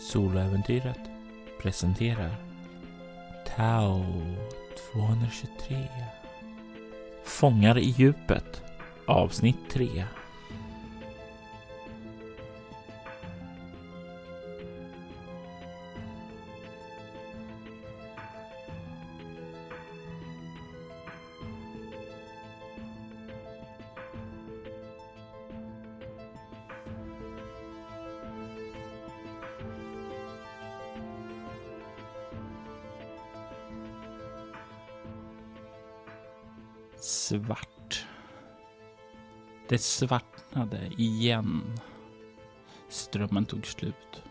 [0.00, 1.00] Soloäventyret
[1.62, 2.36] presenterar
[3.56, 4.04] Tao
[4.92, 5.76] 223
[7.24, 8.62] Fångar i djupet
[9.06, 10.04] avsnitt 3
[39.76, 41.78] Det svartnade igen.
[42.88, 44.22] Strömmen tog slut.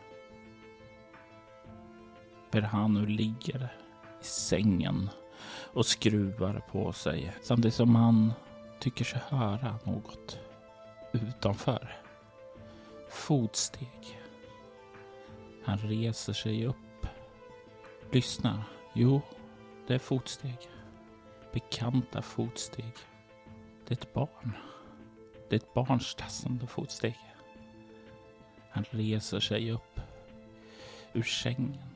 [2.51, 3.73] Berhanu ligger
[4.21, 5.09] i sängen
[5.73, 8.33] och skruvar på sig samtidigt som han
[8.79, 10.39] tycker sig höra något
[11.11, 11.95] utanför.
[13.09, 14.21] Fotsteg.
[15.63, 17.07] Han reser sig upp.
[18.11, 18.63] Lyssnar.
[18.93, 19.21] Jo,
[19.87, 20.69] det är fotsteg
[21.55, 22.93] bekanta fotsteg.
[23.87, 24.51] Det är ett barn.
[25.49, 27.19] Det är ett barns tassande fotsteg.
[28.69, 29.99] Han reser sig upp
[31.13, 31.89] ur sängen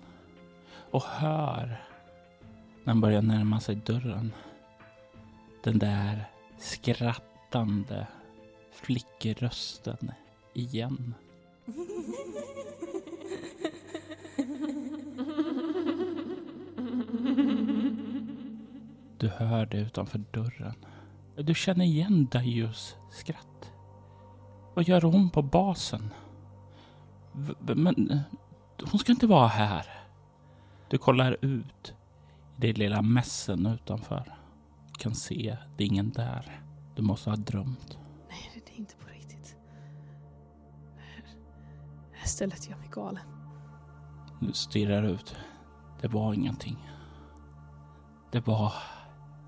[0.92, 1.86] och hör
[2.84, 4.34] när han börjar närma sig dörren
[5.64, 8.08] den där skrattande
[8.72, 10.12] flickrösten
[10.54, 11.14] igen.
[19.18, 20.76] Du hör det utanför dörren.
[21.44, 23.72] Du känner igen Daius skratt.
[24.74, 26.14] Vad gör hon på basen?
[27.34, 28.20] V men
[28.92, 29.86] hon ska inte vara här.
[30.90, 31.94] Du kollar ut i
[32.58, 34.38] det lilla mässen utanför.
[34.88, 36.62] Du kan se, det är ingen där.
[36.96, 37.98] Du måste ha drömt.
[38.30, 39.58] Nej, det är inte på riktigt.
[40.96, 41.24] Det här,
[42.12, 43.28] det här stället gör mig galen.
[44.40, 45.36] Du stirrar ut.
[46.02, 46.90] Det var ingenting.
[48.32, 48.74] Det var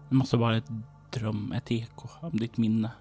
[0.09, 0.69] det måste vara ett
[1.11, 2.91] dröm, ett eko av ditt minne.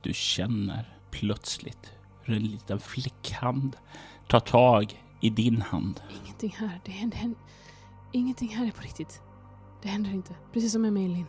[0.00, 1.92] Du känner plötsligt
[2.22, 3.76] hur en liten flickhand
[4.28, 6.00] tar tag i din hand.
[6.24, 6.80] Ingenting här.
[6.84, 7.40] Det händer, händer,
[8.12, 9.22] ingenting här är på riktigt.
[9.82, 10.34] Det händer inte.
[10.52, 11.26] Precis som med Maylin.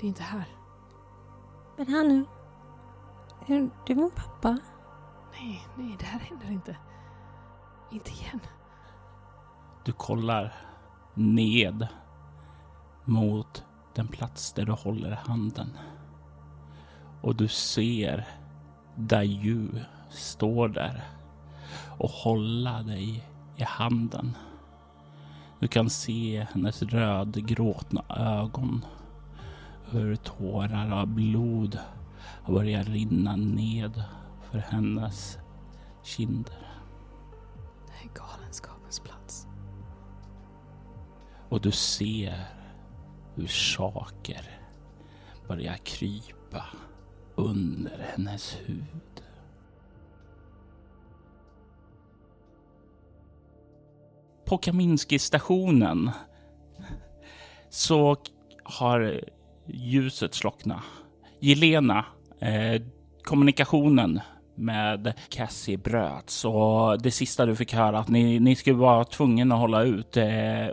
[0.00, 0.48] Det är inte här.
[1.76, 2.24] Men Hannu,
[3.46, 4.58] är du min pappa?
[5.32, 6.76] Nej, nej, det här händer inte.
[7.90, 8.40] Inte igen.
[9.84, 10.54] Du kollar
[11.14, 11.88] ned
[13.04, 13.64] mot
[13.98, 15.78] den plats där du håller handen.
[17.20, 18.26] Och du ser
[18.96, 19.68] Dayu
[20.10, 21.04] stå där
[21.98, 24.36] och hålla dig i handen.
[25.60, 28.84] Du kan se hennes rödgråtna ögon.
[29.90, 31.78] Hur tårar av blod
[32.42, 34.02] har börjat rinna ned
[34.50, 35.38] för hennes
[36.02, 36.80] kinder.
[37.86, 39.46] Det är galenskapens plats.
[41.48, 42.57] Och du ser
[43.38, 44.40] hur saker
[45.48, 46.64] börjar krypa
[47.34, 49.22] under hennes hud.
[54.44, 56.10] På Kaminski-stationen
[57.70, 58.16] så
[58.62, 59.20] har
[59.66, 60.82] ljuset slocknat.
[61.40, 62.04] Jelena,
[62.40, 62.82] eh,
[63.22, 64.20] kommunikationen
[64.58, 69.54] med Cassie bröts och det sista du fick höra att ni, ni skulle vara tvungna
[69.54, 70.16] att hålla ut.
[70.16, 70.26] Eh,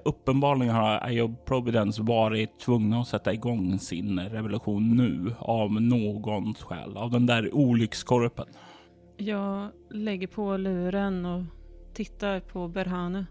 [0.06, 6.98] uppenbarligen har Iob Providence varit tvungna att sätta igång sin revolution nu av någons skäl,
[6.98, 8.46] av den där olyckskorpen.
[9.18, 11.44] Jag lägger på luren och
[11.94, 13.26] tittar på Berhane.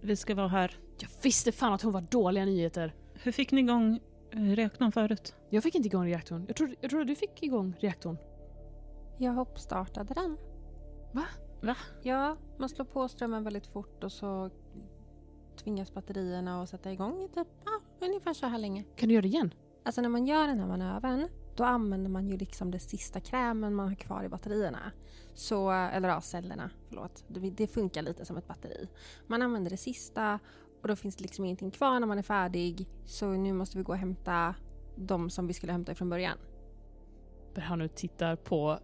[0.00, 0.76] Vi ska vara här.
[1.00, 2.94] Jag visste fan att hon var dåliga nyheter.
[3.14, 4.00] Hur fick ni igång
[4.32, 5.34] eh, reaktorn förut?
[5.50, 6.44] Jag fick inte igång reaktorn.
[6.46, 8.16] Jag trodde, jag trodde du fick igång reaktorn.
[9.18, 10.36] Jag hoppstartade den.
[11.12, 11.24] Va?
[11.62, 11.76] Va?
[12.02, 14.50] Ja, man slår på strömmen väldigt fort och så
[15.56, 18.84] tvingas batterierna att sätta igång i typ ja, ungefär så här länge.
[18.96, 19.54] Kan du göra det igen?
[19.82, 23.74] Alltså när man gör den här manövern då använder man ju liksom det sista krämen
[23.74, 24.92] man har kvar i batterierna.
[25.34, 27.24] Så, eller ja, cellerna, förlåt.
[27.28, 28.88] Det, det funkar lite som ett batteri.
[29.26, 30.38] Man använder det sista
[30.82, 32.88] och då finns det liksom ingenting kvar när man är färdig.
[33.04, 34.54] Så nu måste vi gå och hämta
[34.96, 36.38] de som vi skulle hämta från början.
[37.54, 38.78] Berhanu tittar på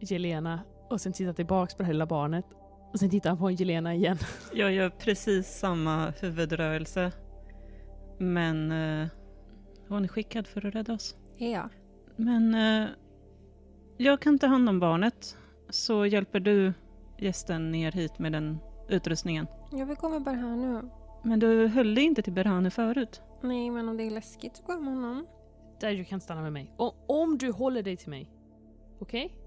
[0.00, 0.60] Jelena
[0.90, 2.44] och sen tittar tillbaks på det här lilla barnet.
[2.92, 4.18] Och sen tittar han på Jelena igen.
[4.54, 7.12] Jag gör precis samma huvudrörelse.
[8.18, 9.08] Men eh,
[9.88, 11.16] hon är skickad för att rädda oss.
[11.36, 11.68] Ja.
[12.16, 12.88] Men eh,
[13.96, 15.36] jag kan ta hand om barnet.
[15.68, 16.72] Så hjälper du
[17.18, 18.58] gästen ner hit med den
[18.88, 19.46] utrustningen.
[19.72, 20.82] Jag vill gå med Berhanu.
[21.22, 23.22] Men du höll dig inte till Berhane förut.
[23.42, 25.26] Nej, men om det är läskigt så går jag med honom.
[25.80, 26.74] Där du kan stanna med mig.
[26.76, 28.30] Och om du håller dig till mig.
[28.98, 29.26] Okej?
[29.26, 29.39] Okay?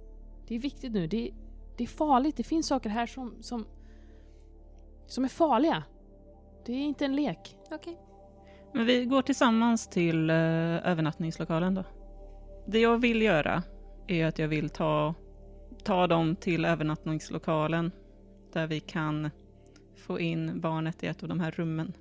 [0.47, 1.07] Det är viktigt nu.
[1.07, 1.33] Det är,
[1.77, 2.37] det är farligt.
[2.37, 3.65] Det finns saker här som, som...
[5.07, 5.83] Som är farliga.
[6.65, 7.57] Det är inte en lek.
[7.71, 7.97] Okej.
[8.73, 10.35] Men vi går tillsammans till eh,
[10.87, 11.83] övernattningslokalen då.
[12.65, 13.63] Det jag vill göra
[14.07, 15.13] är att jag vill ta,
[15.83, 17.91] ta dem till övernattningslokalen
[18.53, 19.29] där vi kan
[19.95, 21.93] få in barnet i ett av de här rummen.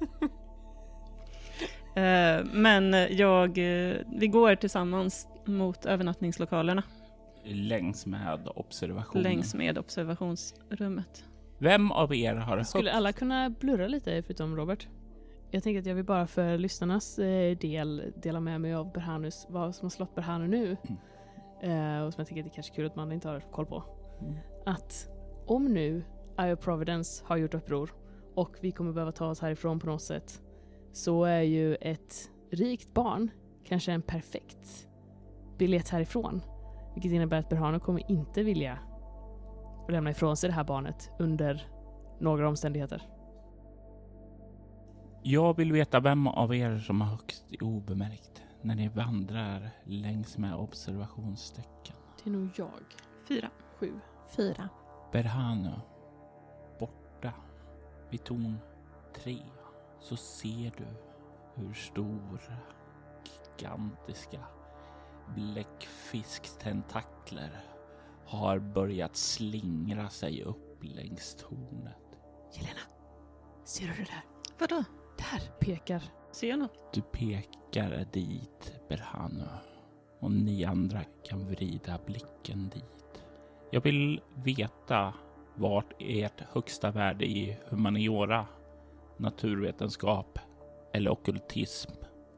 [1.96, 6.82] Eh, Men jag, eh, vi går tillsammans mot övernattningslokalerna
[7.44, 9.22] Längs med observationen.
[9.22, 11.24] längs med observationsrummet.
[11.58, 14.88] Vem av er har Skulle högst- alla kunna blurra lite förutom Robert?
[15.50, 19.46] Jag tänker att jag vill bara för lyssnarnas eh, del dela med mig av Berhanus,
[19.50, 20.70] vad som har slått Berhanu nu.
[21.62, 23.66] Eh, och som jag tänker att det kanske är kul att man inte har koll
[23.66, 23.84] på.
[24.20, 24.34] Mm.
[24.66, 25.08] Att
[25.46, 26.04] om nu
[26.40, 27.90] Io Providence har gjort uppror
[28.34, 30.42] och vi kommer behöva ta oss härifrån på något sätt
[30.92, 33.30] så är ju ett rikt barn
[33.64, 34.88] kanske en perfekt
[35.58, 36.42] biljett härifrån.
[36.94, 38.78] Vilket innebär att Berhanu kommer inte vilja
[39.88, 41.66] lämna ifrån sig det här barnet under
[42.20, 43.02] några omständigheter.
[45.22, 50.54] Jag vill veta vem av er som har högst obemärkt när ni vandrar längs med
[50.54, 51.96] observationstecken.
[52.24, 52.70] Det är nog jag.
[53.28, 53.48] Fyra.
[53.80, 53.92] Sju.
[54.36, 54.68] Fyra.
[55.12, 55.72] Berhanu,
[56.80, 57.32] borta
[58.10, 58.58] vid torn
[59.14, 59.38] 3
[60.00, 60.86] så ser du
[61.54, 62.56] hur stora,
[63.24, 64.40] gigantiska
[65.34, 67.64] bläckfisktentakler
[68.26, 72.18] har börjat slingra sig upp längs tornet.
[72.52, 72.80] Jelena,
[73.64, 74.24] ser du det där?
[74.58, 74.84] Vadå?
[75.18, 76.02] Där pekar.
[76.32, 76.92] Ser jag något?
[76.92, 79.48] Du pekar dit, Berhanu,
[80.20, 83.22] och ni andra kan vrida blicken dit.
[83.70, 85.14] Jag vill veta
[85.54, 88.46] vart ert högsta värde i humaniora,
[89.16, 90.38] naturvetenskap
[90.92, 91.92] eller okkultism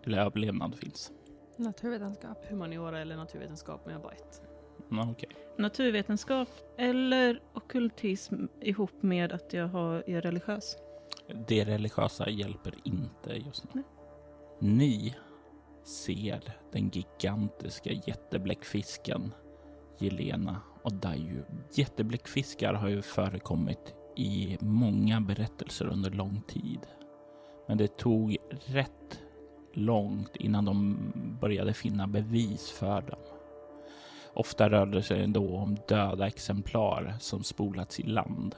[0.05, 1.13] eller överlevnad finns.
[1.59, 2.47] Naturvetenskap.
[2.51, 4.43] Humaniora eller naturvetenskap, men jag bara ett.
[4.91, 5.29] Mm, Okej.
[5.57, 10.77] Naturvetenskap eller ockultism ihop med att jag har, är religiös?
[11.49, 13.71] Det religiösa hjälper inte just nu.
[13.75, 13.85] Nej.
[14.59, 15.17] Ni
[15.85, 19.35] ser den gigantiska jättebläckfisken
[19.99, 21.43] Jelena och Daiju.
[21.73, 26.81] Jättebläckfiskar har ju förekommit i många berättelser under lång tid.
[27.69, 29.23] Men det tog rätt
[29.79, 30.99] långt innan de
[31.41, 33.21] började finna bevis för dem.
[34.35, 38.55] Ofta rörde det sig då om döda exemplar som spolats i land.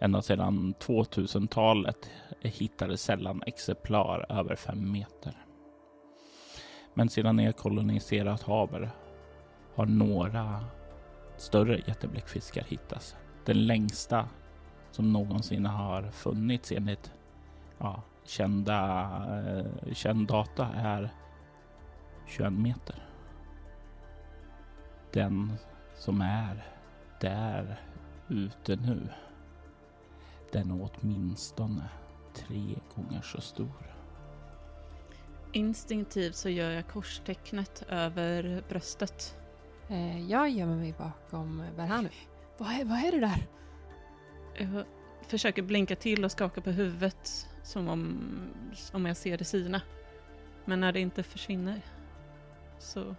[0.00, 2.10] Ända sedan 2000-talet
[2.40, 5.32] hittades sällan exemplar över fem meter.
[6.94, 8.88] Men sedan ni har koloniserat havet
[9.74, 10.64] har några
[11.36, 13.16] större jättebläckfiskar hittats.
[13.44, 14.28] Den längsta
[14.90, 17.12] som någonsin har funnits enligt
[17.78, 18.78] ja, kända,
[19.46, 21.10] eh, känd data är
[22.26, 23.06] 21 meter.
[25.12, 25.52] Den
[25.94, 26.66] som är
[27.20, 27.80] där
[28.28, 29.08] ute nu
[30.52, 31.88] den är åtminstone
[32.34, 33.94] tre gånger så stor.
[35.52, 39.36] Instinktivt så gör jag korstecknet över bröstet.
[39.88, 42.08] Eh, jag gömmer mig bakom Berhanu.
[42.58, 43.46] Vad är, vad är det där?
[44.58, 44.84] Jag
[45.26, 48.18] försöker blinka till och skaka på huvudet som om,
[48.92, 49.82] om jag ser det sina.
[50.64, 51.80] Men när det inte försvinner
[52.78, 53.14] så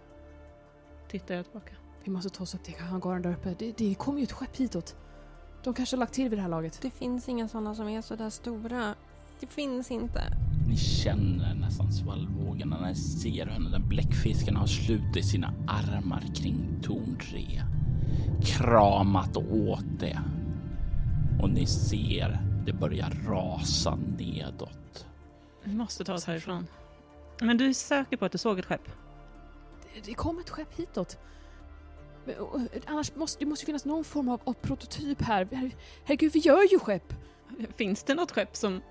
[1.08, 1.72] tittar jag tillbaka.
[2.04, 3.54] Vi måste ta oss upp till hangaren där uppe.
[3.58, 4.96] Det, det kommer ju ett skepp hitåt.
[5.64, 6.78] De kanske har lagt till vid det här laget.
[6.82, 8.94] Det finns inga sådana som är så där stora.
[9.40, 10.22] Det finns inte.
[10.68, 16.80] Ni känner nästan svallvågorna när ni ser hur den bläckfisken har slutit sina armar kring
[16.82, 17.62] torn 3.
[18.44, 20.18] Kramat åt det.
[21.42, 25.06] Och ni ser det börjar rasa nedåt.
[25.64, 26.66] Vi måste ta oss härifrån.
[27.40, 28.88] Men du är säker på att du såg ett skepp?
[29.94, 31.18] Det, det kom ett skepp hitåt.
[32.24, 35.48] Men, och, annars måste det måste ju finnas någon form av, av prototyp här.
[35.52, 35.70] Her,
[36.04, 37.14] herregud, vi gör ju skepp!
[37.76, 38.82] Finns det något skepp som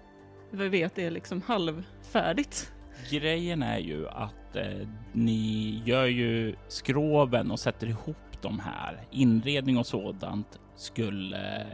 [0.51, 2.71] vi vet är liksom halvfärdigt?
[3.09, 9.07] Grejen är ju att eh, ni gör ju skroven och sätter ihop de här.
[9.11, 11.65] Inredning och sådant skulle,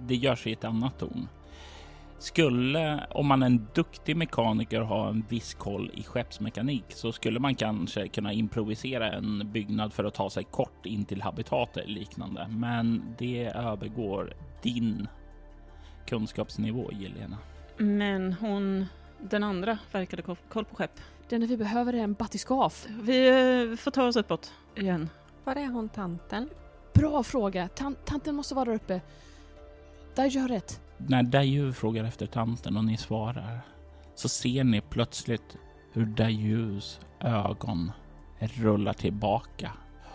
[0.00, 1.28] det görs i ett annat torn.
[2.18, 7.12] Skulle, om man är en duktig mekaniker och har en viss koll i skeppsmekanik så
[7.12, 11.76] skulle man kanske kunna improvisera en byggnad för att ta sig kort in till habitat
[11.76, 12.46] eller liknande.
[12.50, 15.08] Men det övergår din
[16.06, 17.38] kunskapsnivå, Jelena.
[17.76, 18.86] Men hon,
[19.20, 21.00] den andra, verkade ko- koll på skepp.
[21.28, 22.86] Det enda vi behöver är en batiskaf.
[23.02, 25.10] Vi eh, får ta oss uppåt igen.
[25.44, 26.48] Var är hon tanten?
[26.94, 27.68] Bra fråga.
[27.68, 29.00] Tan tanten måste vara där uppe.
[30.14, 30.80] Daiju har rätt.
[30.98, 33.60] När Daiju frågar efter tanten och ni svarar
[34.14, 35.56] så ser ni plötsligt
[35.92, 37.92] hur Dajus ögon
[38.38, 39.72] rullar tillbaka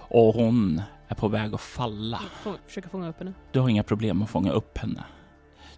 [0.09, 2.21] och hon är på väg att falla.
[2.43, 3.33] Få, försöka fånga upp henne.
[3.51, 5.03] Du har inga problem att fånga upp henne.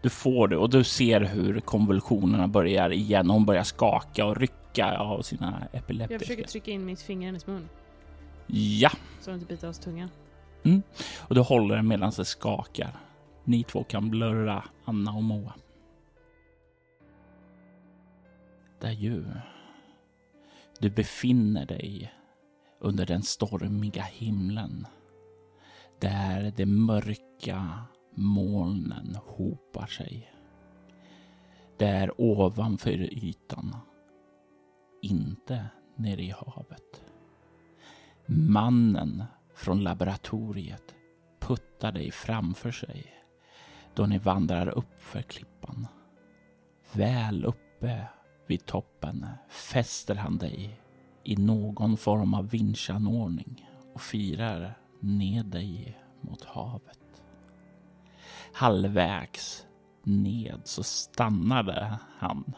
[0.01, 3.29] Du får det och du ser hur konvulsionerna börjar igen.
[3.29, 6.19] Hon börjar skaka och rycka av sina Jag epileptiska.
[6.19, 7.69] försöker trycka in mitt finger i hennes mun.
[8.47, 8.91] Ja,
[9.21, 10.09] Så hon inte biter av sig tungan.
[11.17, 12.91] och du håller den medan det skakar.
[13.45, 15.53] Ni två kan blurra Anna och Moa.
[18.79, 19.25] Där ju.
[20.79, 22.13] Du befinner dig
[22.79, 24.87] under den stormiga himlen.
[25.99, 27.83] Där de mörka
[28.15, 30.33] molnen hopar sig.
[31.77, 33.75] Där ovanför ytan.
[35.01, 37.03] Inte nere i havet.
[38.25, 39.23] Mannen
[39.55, 40.95] från laboratoriet
[41.39, 43.22] puttar dig framför sig
[43.95, 45.87] då ni vandrar upp för klippan.
[46.91, 48.07] Väl uppe
[48.47, 50.79] vid toppen fäster han dig
[51.23, 56.99] i någon form av vinschanordning och firar ned dig mot havet.
[58.53, 59.65] Halvvägs
[60.03, 62.53] ned så stannade han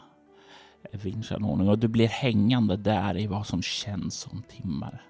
[0.92, 5.02] vinschanordning och du blir hängande där i vad som känns som timmar.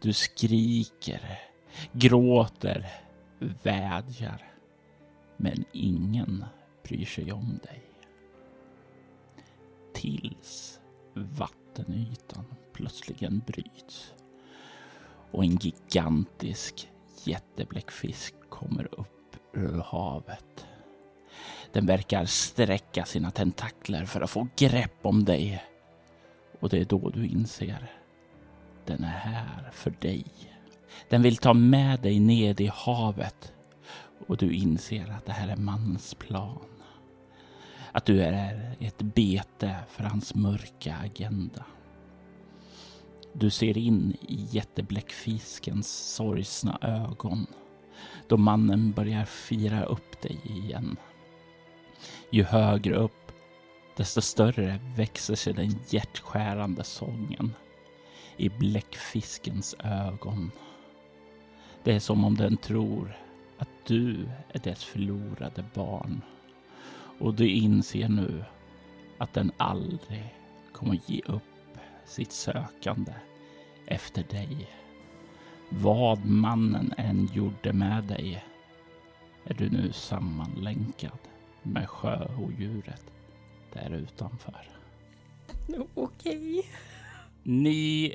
[0.00, 1.38] Du skriker,
[1.92, 2.86] gråter,
[3.62, 4.55] vädjar.
[5.36, 6.44] Men ingen
[6.82, 7.82] bryr sig om dig.
[9.94, 10.80] Tills
[11.14, 14.14] vattenytan plötsligen bryts
[15.30, 16.88] och en gigantisk
[17.24, 20.66] jättebläckfisk kommer upp ur havet.
[21.72, 25.64] Den verkar sträcka sina tentakler för att få grepp om dig.
[26.60, 27.92] Och det är då du inser.
[28.84, 30.24] Den är här för dig.
[31.08, 33.52] Den vill ta med dig ned i havet
[34.26, 36.68] och du inser att det här är mannens plan.
[37.92, 41.64] Att du är ett bete för hans mörka agenda.
[43.32, 47.46] Du ser in i jättebläckfiskens sorgsna ögon
[48.28, 50.96] då mannen börjar fira upp dig igen.
[52.30, 53.32] Ju högre upp,
[53.96, 57.54] desto större växer sig den hjärtskärande sången
[58.36, 60.50] i bläckfiskens ögon.
[61.84, 63.16] Det är som om den tror
[63.58, 66.22] att du är dess förlorade barn.
[67.18, 68.44] Och du inser nu
[69.18, 70.34] att den aldrig
[70.72, 73.12] kommer ge upp sitt sökande
[73.86, 74.68] efter dig.
[75.68, 78.44] Vad mannen än gjorde med dig
[79.44, 81.18] är du nu sammanlänkad
[81.62, 83.04] med sjöodjuret
[83.72, 84.68] där utanför.
[85.94, 86.64] Okej.
[87.42, 88.14] Ni,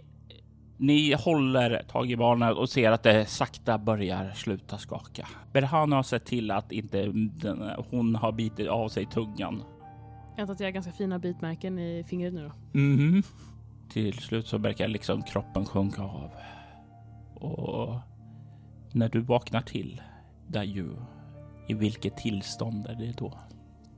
[0.82, 5.28] ni håller tag i barnet och ser att det sakta börjar sluta skaka.
[5.54, 9.64] Berhan har sett till att inte den, hon har bitit av sig tungan.
[10.36, 12.80] Jag antar att jag har ganska fina bitmärken i fingret nu då.
[12.80, 13.24] Mhm.
[13.90, 16.32] Till slut så verkar liksom kroppen sjunka av.
[17.36, 18.00] Och
[18.92, 20.02] när du vaknar till,
[20.48, 20.90] Dayu,
[21.68, 23.34] i vilket tillstånd är det då?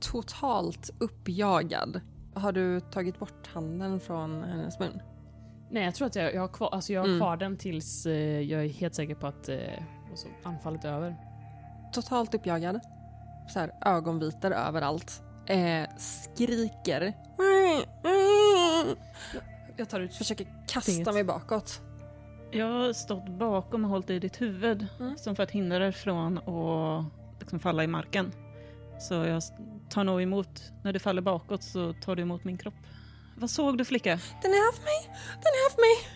[0.00, 2.00] Totalt uppjagad.
[2.34, 5.00] Har du tagit bort handen från hennes mun?
[5.74, 7.20] Nej, jag tror att jag, jag har kvar, alltså jag har Mm.
[7.20, 9.56] kvar den tills eh, jag är helt säker på att eh,
[10.10, 11.16] alltså, anfallet är över.
[11.92, 12.80] Totalt uppjagad.
[13.48, 15.22] Så här, ögonvitor överallt.
[15.46, 17.12] Eh, skriker.
[19.76, 21.14] Jag tar ut Försöker kasta Inget.
[21.14, 21.80] mig bakåt.
[22.52, 25.16] Jag har stått bakom och hållit i ditt huvud Mm.
[25.16, 27.04] som för att hindra dig från att
[27.40, 28.32] liksom falla i marken.
[29.00, 29.42] Så jag
[29.90, 32.74] tar nog emot, när du faller bakåt så tar du emot min kropp.
[33.36, 34.18] Vad såg du flicka?
[34.42, 35.16] Den är haft mig!
[35.32, 36.10] Den är haft mig!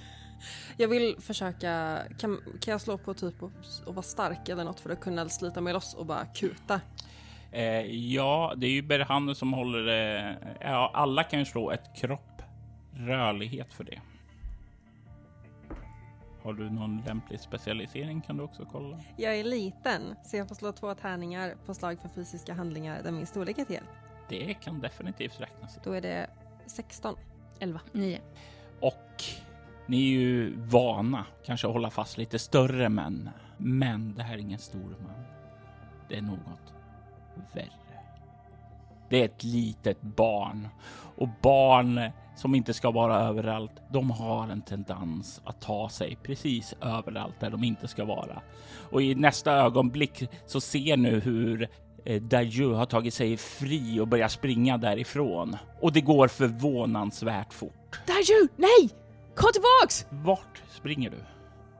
[0.76, 3.50] Jag vill försöka, kan, kan jag slå på typ och,
[3.86, 6.80] vara stark eller något för att kunna slita mig loss och bara kuta?
[7.52, 7.80] Eh,
[8.12, 10.36] ja, det är ju Berhan som håller det.
[10.60, 12.42] Ja, alla kan ju slå ett kropp
[12.94, 14.00] rörlighet för det.
[16.42, 18.98] Har du någon lämplig specialisering kan du också kolla.
[19.16, 23.12] Jag är liten så jag får slå två tärningar på slag för fysiska handlingar där
[23.12, 23.88] min storlek är till hjälp.
[24.28, 25.78] Det kan definitivt räknas.
[25.84, 26.30] Då är det
[26.68, 27.16] 16.
[27.60, 27.80] 11.
[27.92, 28.20] Nio.
[28.80, 29.24] Och
[29.86, 33.30] ni är ju vana kanske att hålla fast lite större män.
[33.56, 35.24] Men det här är ingen stor man.
[36.08, 36.74] Det är något
[37.54, 37.72] värre.
[39.08, 40.68] Det är ett litet barn
[41.16, 42.00] och barn
[42.36, 43.72] som inte ska vara överallt.
[43.90, 48.42] De har en tendens att ta sig precis överallt där de inte ska vara.
[48.90, 51.68] Och i nästa ögonblick så ser nu hur
[52.20, 55.56] Daju har tagit sig fri och börjar springa därifrån.
[55.80, 58.00] Och det går förvånansvärt fort.
[58.06, 58.48] Daju!
[58.56, 58.90] Nej!
[59.34, 60.06] Kom tillbaks!
[60.10, 61.18] Vart springer du?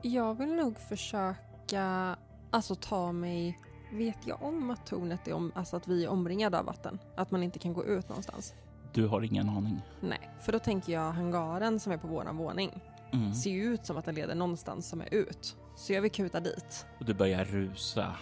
[0.09, 2.15] Jag vill nog försöka
[2.51, 3.59] alltså ta mig
[3.93, 6.99] Vet jag om att tornet är om, alltså att vi är omringade av vatten?
[7.15, 8.53] Att man inte kan gå ut någonstans?
[8.93, 9.81] Du har ingen aning.
[10.01, 12.71] Nej, för då tänker jag hangaren som är på våran våning
[13.13, 13.33] Mm.
[13.33, 15.55] ser ju ut som att den leder någonstans som är ut.
[15.75, 16.85] Så jag vill kuta dit.
[16.99, 18.15] Och du börjar rusa.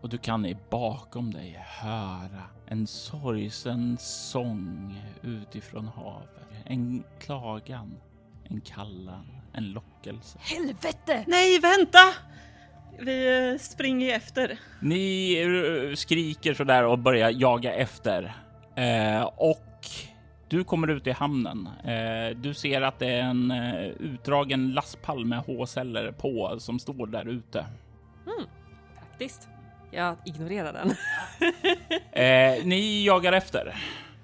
[0.00, 6.48] Och du kan i bakom dig höra en sorgsen sång utifrån havet.
[6.64, 7.96] En klagan,
[8.44, 10.38] en kallan, en lockelse.
[10.40, 11.24] Helvete!
[11.26, 11.98] Nej, vänta!
[12.98, 14.58] Vi eh, springer efter.
[14.80, 18.34] Ni eh, skriker sådär och börjar jaga efter.
[18.76, 19.86] Eh, och
[20.48, 21.68] du kommer ut i hamnen.
[21.84, 27.06] Eh, du ser att det är en eh, utdragen lastpall med H-celler på som står
[27.06, 27.66] där ute.
[28.98, 29.48] Praktiskt.
[29.90, 30.94] Jag ignorerar den.
[32.12, 33.76] Eh, ni jagar efter.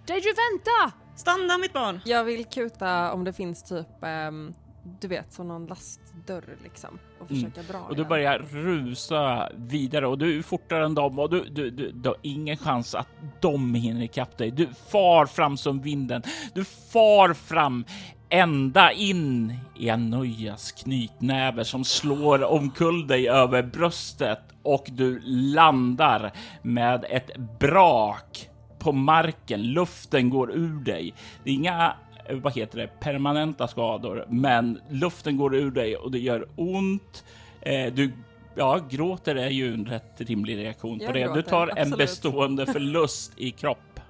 [0.07, 0.97] Deju, vänta!
[1.17, 2.01] Stanna mitt barn!
[2.05, 4.55] Jag vill kuta om det finns typ, ehm,
[5.01, 6.99] du vet, som någon lastdörr liksom.
[7.21, 7.43] Och Mm.
[7.53, 8.09] försöka dra Och i du den.
[8.09, 12.19] börjar rusa vidare och du är fortare än dem och du, du, du, du har
[12.23, 13.09] ingen chans att
[13.41, 14.51] de hinner ikapp dig.
[14.51, 16.23] Du far fram som vinden.
[16.55, 17.85] Du far fram
[18.29, 26.33] ända in i Anojas knytnäve som slår omkull dig över bröstet och du landar
[26.63, 27.31] med ett
[27.61, 29.63] brak på marken.
[29.63, 31.15] Luften går ur dig.
[31.45, 31.93] Det är inga
[32.31, 37.25] vad heter det, permanenta skador, men luften går ur dig och det gör ont.
[37.61, 38.13] Eh, du
[38.59, 41.21] Ja, gråter är ju en rätt rimlig reaktion på Jag det.
[41.21, 41.99] Du gråter, tar en absolut.
[41.99, 44.01] bestående förlust i kropp.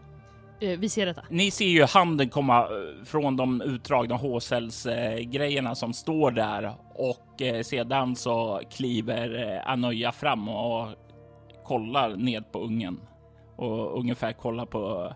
[0.61, 1.23] Eh, vi ser detta.
[1.31, 7.63] Ni ser ju handen komma eh, från de utdragna H-cells-grejerna som står där och eh,
[7.63, 10.89] sedan så kliver eh, Anoja fram och
[11.65, 13.01] kollar ned på ungen
[13.57, 15.13] och ungefär kollar på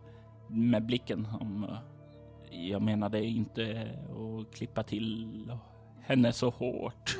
[0.48, 5.28] med blicken om eh, jag menade inte att klippa till
[6.02, 7.16] henne så hårt.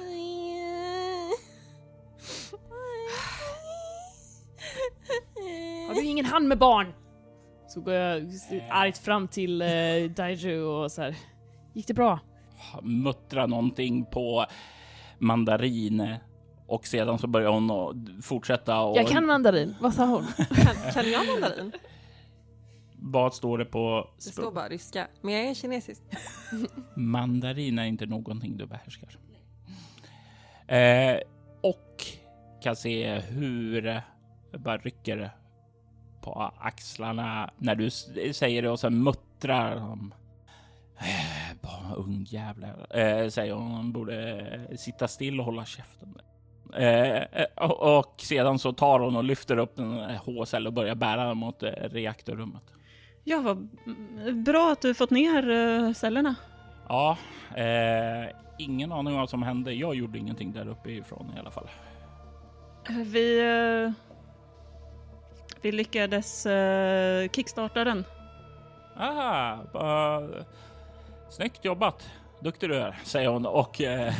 [5.88, 6.92] Har du ingen hand med barn?
[7.68, 8.22] Så går jag
[8.70, 9.68] argt fram till eh,
[10.16, 11.16] Daiju och så här.
[11.74, 12.18] Gick det bra?
[12.82, 14.46] Muttrar någonting på
[15.18, 16.14] mandarin
[16.66, 19.76] och sedan så börjar hon fortsätta och Jag kan mandarin.
[19.80, 20.26] Vad sa hon?
[20.36, 21.72] Kan, kan jag mandarin?
[23.02, 26.02] vad står det på Det står bara ryska, men jag är kinesisk.
[26.94, 29.18] Mandarin är inte någonting du behärskar.
[30.66, 31.20] Eh,
[31.60, 32.04] och
[32.62, 33.82] kan se hur
[34.52, 35.30] det bara rycker
[36.20, 37.90] på axlarna när du
[38.32, 39.96] säger det och sen muttrar
[41.00, 43.70] Eh, bara ungjävlar, eh, säger hon.
[43.70, 46.20] Hon borde sitta still och hålla käften.
[46.76, 50.94] Eh, eh, och, och sedan så tar hon och lyfter upp en HSL och börjar
[50.94, 52.62] bära den mot eh, reaktorrummet.
[53.24, 53.68] Ja, vad
[54.44, 56.34] bra att du fått ner eh, cellerna.
[56.88, 57.16] Ja,
[57.56, 59.72] eh, ingen aning om vad som hände.
[59.72, 61.68] Jag gjorde ingenting där uppe ifrån i alla fall.
[62.88, 63.92] Vi, eh,
[65.62, 68.04] vi lyckades eh, kickstarta den.
[68.96, 70.28] Aha, bara...
[71.30, 72.10] snyggt jobbat.
[72.40, 74.14] Duktig du är, säger hon och eh,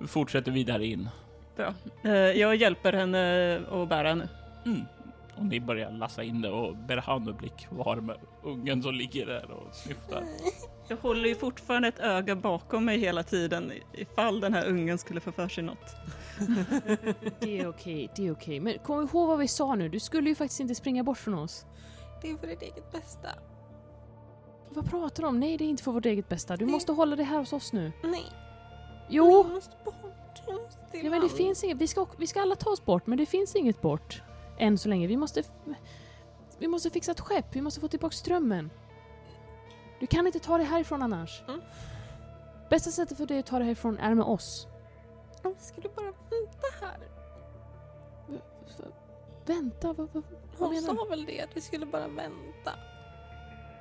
[0.06, 1.08] fortsätter vidare in.
[1.56, 1.74] Bra.
[2.04, 4.28] Eh, jag hjälper henne att bära nu.
[4.66, 4.80] Mm.
[5.36, 9.50] Och ni börjar lassa in det och Berhanu blir kvar med ungen som ligger där
[9.50, 10.24] och snyftar.
[10.88, 15.20] Jag håller ju fortfarande ett öga bakom mig hela tiden ifall den här ungen skulle
[15.20, 15.96] få för sig något.
[17.40, 18.60] Det är okej, det är okej.
[18.60, 19.88] Men kom ihåg vad vi sa nu.
[19.88, 21.66] Du skulle ju faktiskt inte springa bort från oss.
[22.22, 23.28] Det är för ditt eget bästa.
[24.70, 25.40] Vad pratar du om?
[25.40, 26.56] Nej, det är inte för vårt eget bästa.
[26.56, 27.92] Du måste hålla dig här hos oss nu.
[28.02, 28.24] Nej,
[29.08, 29.26] Jo!
[29.44, 29.94] jag måste bort.
[30.46, 31.76] Jag måste Ja, men det finns inget.
[31.76, 34.22] Vi ska, vi ska alla ta oss bort, men det finns inget bort.
[34.58, 35.06] Än så länge.
[35.06, 35.42] Vi måste...
[36.58, 37.46] Vi måste fixa ett skepp.
[37.56, 38.70] Vi måste få tillbaka strömmen.
[40.00, 41.42] Du kan inte ta dig härifrån annars.
[41.48, 41.60] Mm.
[42.70, 44.66] Bästa sättet för dig att ta dig härifrån är med oss.
[45.42, 46.98] Jag skulle bara vänta här.
[49.46, 50.24] Vänta, vad, vad, vad
[50.58, 50.98] Hon menar du?
[50.98, 52.72] sa väl det, att vi skulle bara vänta.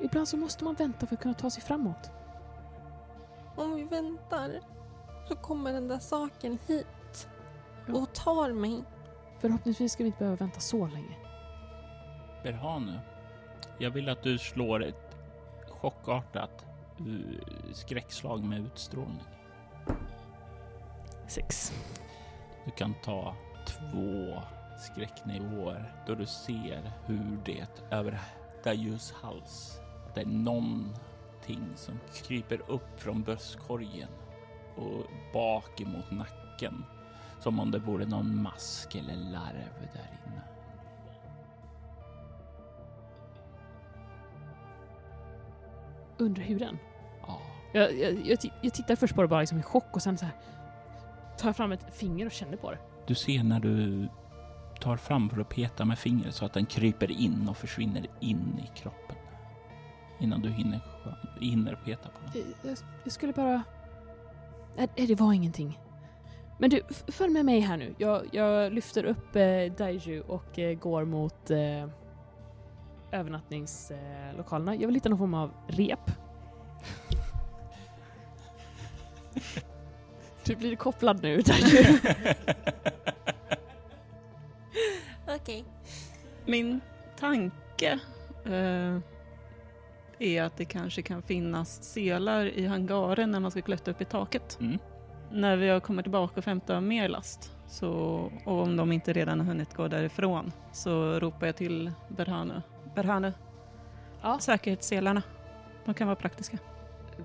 [0.01, 2.11] Ibland så måste man vänta för att kunna ta sig framåt.
[3.55, 4.59] Om vi väntar
[5.27, 7.29] så kommer den där saken hit
[7.87, 7.93] Ja.
[7.93, 8.83] och tar mig.
[9.39, 11.17] Förhoppningsvis ska vi inte behöva vänta så länge.
[12.43, 12.99] Berhanu,
[13.77, 15.17] jag vill att du slår ett
[15.69, 16.65] chockartat
[17.07, 19.23] uh, skräckslag med utstrålning.
[21.27, 21.73] Sex.
[22.65, 24.41] Du kan ta två
[24.79, 28.19] skräcknivåer då du ser hur det över
[28.63, 29.79] Dajus hals,
[30.15, 34.09] det är någonting som kryper upp från bröstkorgen
[34.75, 36.83] och bak emot nacken.
[37.39, 40.41] Som om det vore någon mask eller larv där inne.
[46.17, 46.77] Under huden.
[47.27, 47.39] Ja,
[47.73, 50.25] Jag, jag, jag, jag tittar först på det bara liksom i chock och sen så
[50.25, 50.35] här
[51.37, 52.77] tar jag fram ett finger och känner på det.
[53.07, 54.07] du ser när du
[54.79, 58.61] tar fram för att peta med fingret så att den kryper in och försvinner in
[58.63, 59.16] i kroppen.
[60.19, 60.79] Innan du hinner,
[61.39, 62.53] hinner peta på den.
[62.63, 63.63] Jag, jag, skulle bara...
[64.75, 65.79] Nej, det var ingenting.
[66.57, 67.95] Men du, följ med mig här nu.
[67.97, 71.87] Jag, jag lyfter upp eh, Daiju och eh, går mot eh,
[73.11, 74.75] övernattningslokalerna.
[74.75, 75.99] Jag vill hitta någon form av rep.
[80.43, 81.99] Du blir kopplad nu, Daiju.
[85.35, 85.65] Okej.
[86.45, 86.81] Min
[87.19, 87.99] tanke
[88.45, 88.99] eh,
[90.19, 94.05] är att det kanske kan finnas selar i hangaren när man ska klättra upp i
[94.05, 94.57] taket.
[94.61, 94.77] Mm.
[95.31, 97.89] När vi har kommit tillbaka och hämtat mer last, så,
[98.45, 102.61] och om de inte redan har hunnit gå därifrån, så ropar jag till Berhanu.
[102.95, 103.33] Berhanu,
[104.21, 104.39] Ja.
[104.39, 105.21] säkerhetsselarna.
[105.85, 106.57] De kan vara praktiska.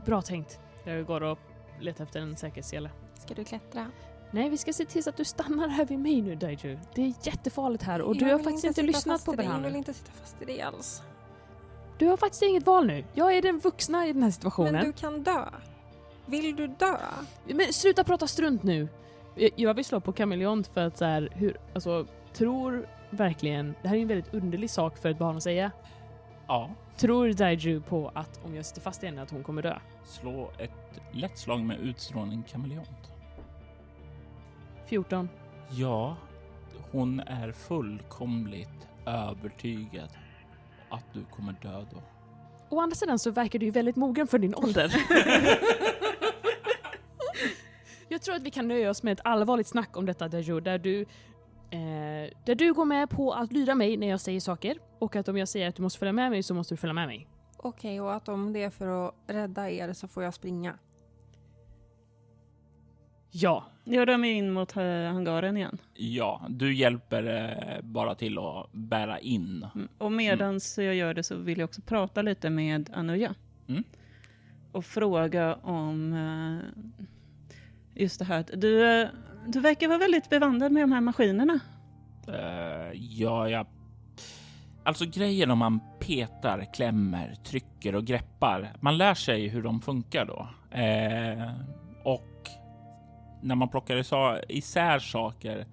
[0.05, 0.61] Bra tänkt.
[0.85, 1.38] Jag går och
[1.81, 2.90] letar efter en säkerhetssele.
[3.14, 3.87] Ska du klättra?
[4.31, 6.78] Nej, vi ska se till så att du stannar här vid mig nu, Daiju.
[6.94, 9.33] Det är jättefarligt här och du Jag har vill faktiskt inte sitta lyssnat fast på
[9.35, 9.42] i det.
[9.42, 9.66] Jag Berhanu.
[9.68, 11.02] vill inte sitta fast i det alls.
[12.03, 13.05] Du har faktiskt inget val nu.
[13.15, 14.73] Jag är den vuxna i den här situationen.
[14.73, 15.45] Men du kan dö.
[16.27, 16.97] Vill du dö?
[17.47, 18.88] Men sluta prata strunt nu!
[19.57, 23.97] Jag- vill slå på kameleont för att så här, hur, alltså, tror verkligen, det här
[23.97, 25.71] är en väldigt underlig sak för ett barn att säga.
[26.47, 29.79] Ja, Tror Daiju på att om jag sitter fast i henne att hon kommer dö?
[30.05, 33.12] slå ett lätt slag med utstrålning kameleont.
[34.87, 35.29] 14.
[35.71, 36.17] Ja,
[36.93, 40.09] hon är fullkomligt övertygad
[40.92, 42.02] att du kommer dö då.
[42.68, 44.94] Å andra sidan så verkar du ju väldigt mogen för din ålder.
[48.09, 50.78] jag tror att vi kan nöja oss med ett allvarligt snack om detta Daiju, där
[50.78, 51.00] du
[51.70, 55.28] eh, där du går med på att lyda mig när jag säger saker och att
[55.28, 57.28] om jag säger att du måste följa med mig så måste du följa med mig.
[57.57, 60.78] Okej, och att om det är för att rädda er så får jag springa.
[63.33, 63.64] Ja.
[63.85, 65.79] Jag rör mig in mot eh, hangaren igen.
[65.95, 69.66] Ja, du hjälper eh, bara till att bära in.
[69.75, 69.88] Mm.
[69.99, 73.35] Och medans jag gör det så vill jag också prata lite med Anuja.
[73.68, 73.85] Mm.
[74.73, 76.83] Och fråga om eh,
[78.03, 79.09] just det här att du,
[79.47, 81.61] du verkar vara väldigt bevandrad med de här maskinerna.
[82.29, 83.66] Eh, ja, ja.
[84.85, 88.73] Alltså grejen om man petar, klämmer, trycker och greppar.
[88.81, 90.49] Man lär sig hur de funkar då.
[90.79, 91.53] Eh,
[92.05, 92.32] och
[93.42, 93.96] när man plockar
[94.52, 95.66] isär saker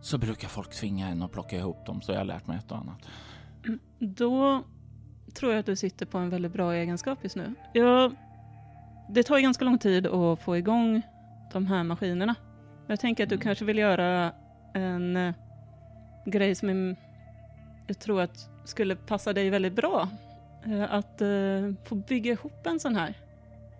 [0.00, 2.02] så brukar folk tvinga en att plocka ihop dem.
[2.02, 3.08] Så jag har lärt mig ett och annat.
[3.98, 4.62] Då
[5.34, 7.54] tror jag att du sitter på en väldigt bra egenskap just nu.
[7.72, 8.14] Jag,
[9.10, 11.02] det tar ju ganska lång tid att få igång
[11.52, 12.34] de här maskinerna.
[12.86, 13.42] Men Jag tänker att du Mm.
[13.42, 14.32] kanske vill göra
[14.74, 15.34] en eh,
[16.26, 16.96] grej som
[17.86, 20.08] jag tror att skulle passa dig väldigt bra.
[20.64, 21.28] Eh, Att eh,
[21.84, 23.14] få bygga ihop en sån här.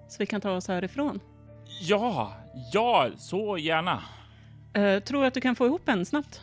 [0.08, 1.20] Så vi kan ta oss härifrån.
[1.80, 2.32] Ja,
[2.72, 4.02] ja, så gärna.
[4.74, 6.42] Eh, tror du att du kan få ihop en snabbt?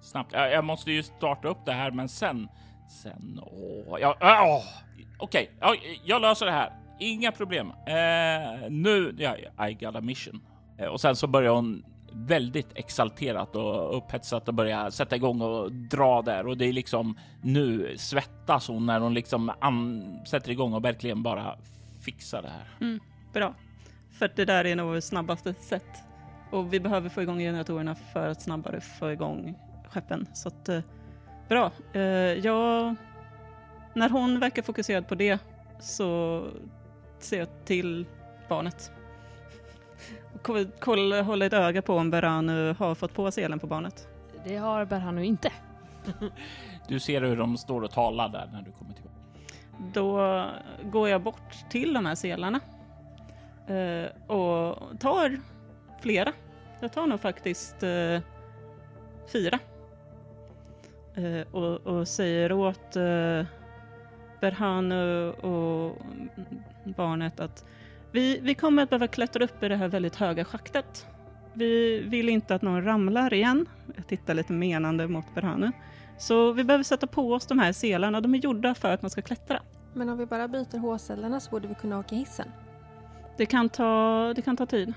[0.00, 0.32] Snabbt.
[0.32, 2.48] Jag, jag måste ju starta upp det här, men sen...
[3.02, 3.40] Sen...
[3.42, 4.64] Åh, ja, åh.
[5.18, 6.72] Okej, ja, jag löser det här.
[7.00, 7.70] Inga problem.
[7.86, 9.16] Eh, nu...
[9.18, 10.40] Ja, I got a mission.
[10.78, 15.72] Eh, och sen så börjar hon väldigt exalterat och upphetsat och börja sätta igång och
[15.72, 19.52] dra där och det är liksom nu svettas hon när hon liksom
[20.26, 21.56] sätter igång och verkligen bara
[22.04, 22.98] fixar det här.
[23.32, 23.54] Bra.
[24.22, 26.04] För att det där är nog snabbaste sätt.
[26.50, 29.58] Och vi behöver få igång generatorerna för att snabbare få igång
[29.88, 30.26] skeppen.
[30.32, 30.80] Så att, eh,
[31.48, 31.70] bra.
[31.92, 32.94] Eh, jag,
[33.94, 35.38] när hon verkar fokuserad på det
[35.80, 36.42] så
[37.18, 38.06] ser jag till
[38.48, 38.92] barnet.
[40.34, 44.08] Och koll, koll, håller ett öga på om Beranu har fått på selen på barnet.
[44.44, 45.52] Det har Berhanu inte.
[46.88, 49.16] Du ser hur de står och talar där när du kommer tillbaka.
[49.94, 50.46] Då
[50.90, 52.60] går jag bort till de här selarna
[53.66, 55.40] Eh, och tar
[56.00, 56.32] flera.
[56.80, 58.20] Jag tar nog faktiskt eh,
[59.32, 59.58] fyra.
[61.14, 63.44] Eh, och, och säger åt eh,
[64.40, 65.98] Berhanu och
[66.84, 67.64] barnet att
[68.12, 71.06] vi, vi kommer att behöva klättra upp i det här väldigt höga schaktet.
[71.52, 73.66] Vi vill inte att någon ramlar igen.
[73.96, 75.72] Jag tittar lite menande mot Berhanu.
[76.18, 78.20] Så vi behöver sätta på oss de här selarna.
[78.20, 79.62] De är gjorda för att man ska klättra.
[79.94, 82.48] Men om vi bara byter hårcellerna så borde vi kunna åka hissen.
[83.36, 84.94] Det kan ta, det kan ta tid.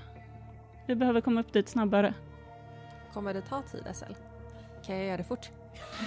[0.86, 2.14] Vi behöver komma upp dit snabbare.
[3.12, 4.12] Kommer det ta tid SL?
[4.86, 5.50] Kan jag göra det fort?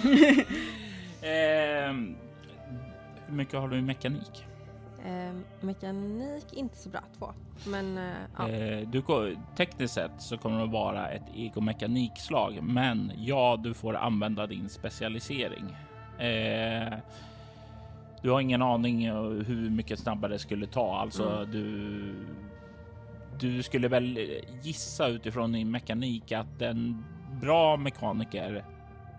[1.22, 2.16] Ehm,
[3.26, 4.46] hur mycket har du i mekanik?
[5.04, 7.32] Eh, mekanik inte så bra, två.
[7.66, 8.48] Men eh, ja.
[8.48, 9.02] Eh, du,
[9.56, 14.68] tekniskt sett så kommer det att vara ett egomekanikslag, men ja, du får använda din
[14.68, 15.76] specialisering.
[18.20, 21.50] Eh, du har ingen aning eh, hur mycket snabbare det skulle ta, alltså Mm.
[21.50, 22.14] du.
[23.38, 24.18] Du skulle väl
[24.62, 27.04] gissa utifrån din mekanik att en
[27.40, 28.64] bra mekaniker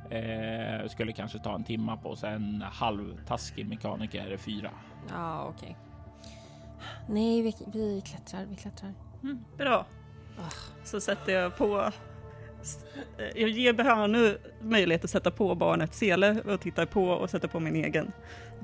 [0.10, 2.34] eh, skulle kanske ta en timma på sig.
[2.34, 4.70] En halvtaskig mekaniker är fyra.
[5.10, 5.78] Ja, okej.
[7.10, 8.94] Nej, vi, vi klättrar, vi klättrar.
[9.24, 9.86] Mm, bra.
[10.84, 11.92] Så sätter jag på...
[13.36, 17.60] Jag ger Behanu möjlighet att sätta på barnet sele och titta på och sätta på
[17.60, 18.12] min egen.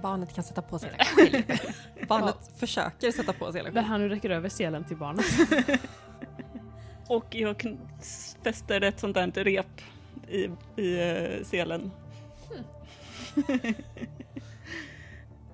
[0.01, 0.97] Barnet kan sätta på selen.
[2.07, 5.25] Barnet försöker sätta på selen han räcker över selen till barnet.
[7.09, 7.77] Och jag
[8.43, 9.81] fäster ett sånt där rep
[10.27, 10.47] i,
[10.81, 11.91] i eh, selen.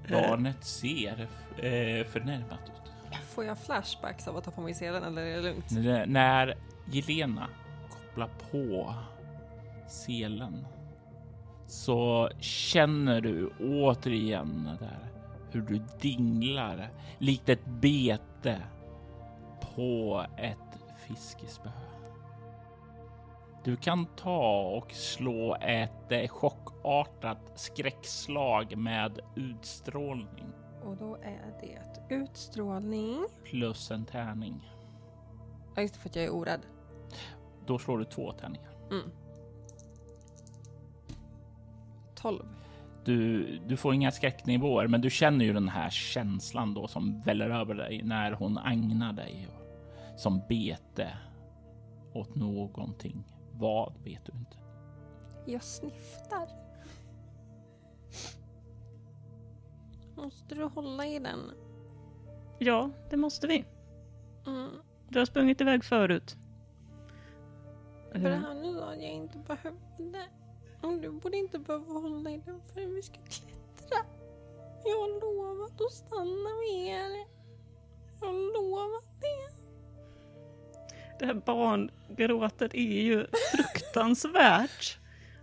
[0.10, 1.28] Barnet ser
[1.58, 2.92] eh, förnärmat ut.
[3.36, 5.72] Får jag flashbacks av att ta på mig selen eller är det lugnt?
[5.72, 6.56] N- När
[6.92, 7.48] Jelena
[8.14, 8.94] kopplar på
[9.88, 10.68] selen
[11.68, 15.12] så känner du återigen där
[15.52, 18.62] hur du dinglar likt ett bete
[19.76, 21.70] på ett fiskespö.
[23.64, 30.54] Du kan ta och slå ett eh, chockartat skräckslag med utstrålning
[30.86, 33.26] Och då är det utstrålning.
[33.44, 34.72] plus en tärning.
[35.76, 36.62] Ja just det, för att jag är orädd.
[37.66, 38.72] Då slår du två tärningar.
[38.92, 39.12] Mm.
[42.16, 42.46] 12.
[43.06, 47.50] Du, du får inga skräcknivåer, men du känner ju den här känslan då som väller
[47.50, 51.18] över dig när hon agnar dig och, som bete
[52.14, 53.24] åt någonting.
[53.52, 54.58] Vad vet du inte.
[55.46, 56.48] Jag snyftar.
[60.16, 61.40] Måste du hålla i den?
[62.60, 63.66] Ja, det måste vi.
[64.48, 64.70] Mm.
[65.10, 66.38] Du har sprungit iväg förut.
[68.14, 70.24] För det här nu sa att jag inte behövde.
[70.82, 74.06] Och du borde inte behöva hålla i den förrän vi ska klättra.
[74.84, 77.26] Jag har lovat att stanna med er.
[78.22, 79.54] Jag har lovat det.
[81.20, 84.98] Det här barngråtet är ju fruktansvärt.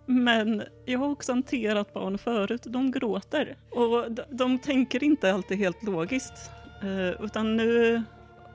[0.06, 2.62] Men jag har också hanterat barn förut.
[2.64, 3.56] De gråter.
[3.70, 6.50] Och de, de tänker inte alltid helt logiskt.
[6.82, 8.02] Eh, utan nu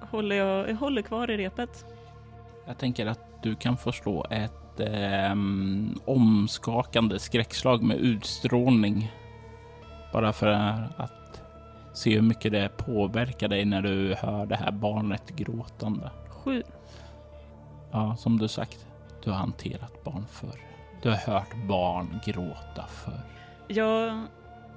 [0.01, 1.86] håller jag, jag håller kvar i repet.
[2.67, 9.12] Jag tänker att du kan få slå ett ehm, omskakande skräckslag med utstrålning.
[10.13, 10.47] Bara för
[10.97, 11.41] att
[11.93, 16.12] se hur mycket det påverkar dig när du hör det här barnet gråtande.
[16.29, 16.63] Sju.
[17.91, 18.88] Ja, som du sagt,
[19.23, 20.60] du har hanterat barn förr.
[21.01, 23.21] Du har hört barn gråta förr.
[23.67, 24.08] Jag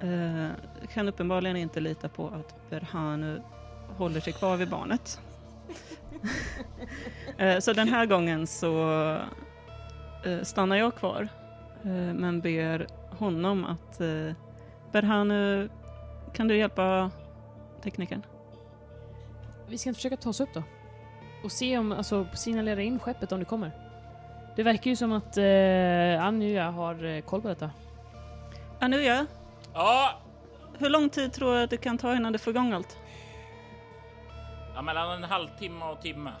[0.01, 0.49] eh,
[0.93, 3.41] kan uppenbarligen inte lita på att Berhanu
[3.97, 5.21] håller sig kvar vid barnet.
[7.37, 8.91] eh, så den här gången så
[10.25, 11.27] eh, stannar jag kvar
[11.83, 14.01] eh, men ber honom att
[14.91, 15.69] Berhanu,
[16.33, 17.11] kan du hjälpa
[17.83, 18.25] teknikern?
[19.67, 20.63] Vi ska inte försöka ta oss upp då?
[21.43, 23.71] Och se om, alltså signalera in skeppet om det kommer.
[24.55, 27.71] Det verkar ju som att eh, Anja har koll på detta.
[28.79, 29.25] Anuja,
[29.73, 30.19] Ja,
[30.77, 32.97] hur lång tid tror du att det kan ta innan du får igång allt?
[34.79, 36.31] Ja mellan en halvtimme och timme.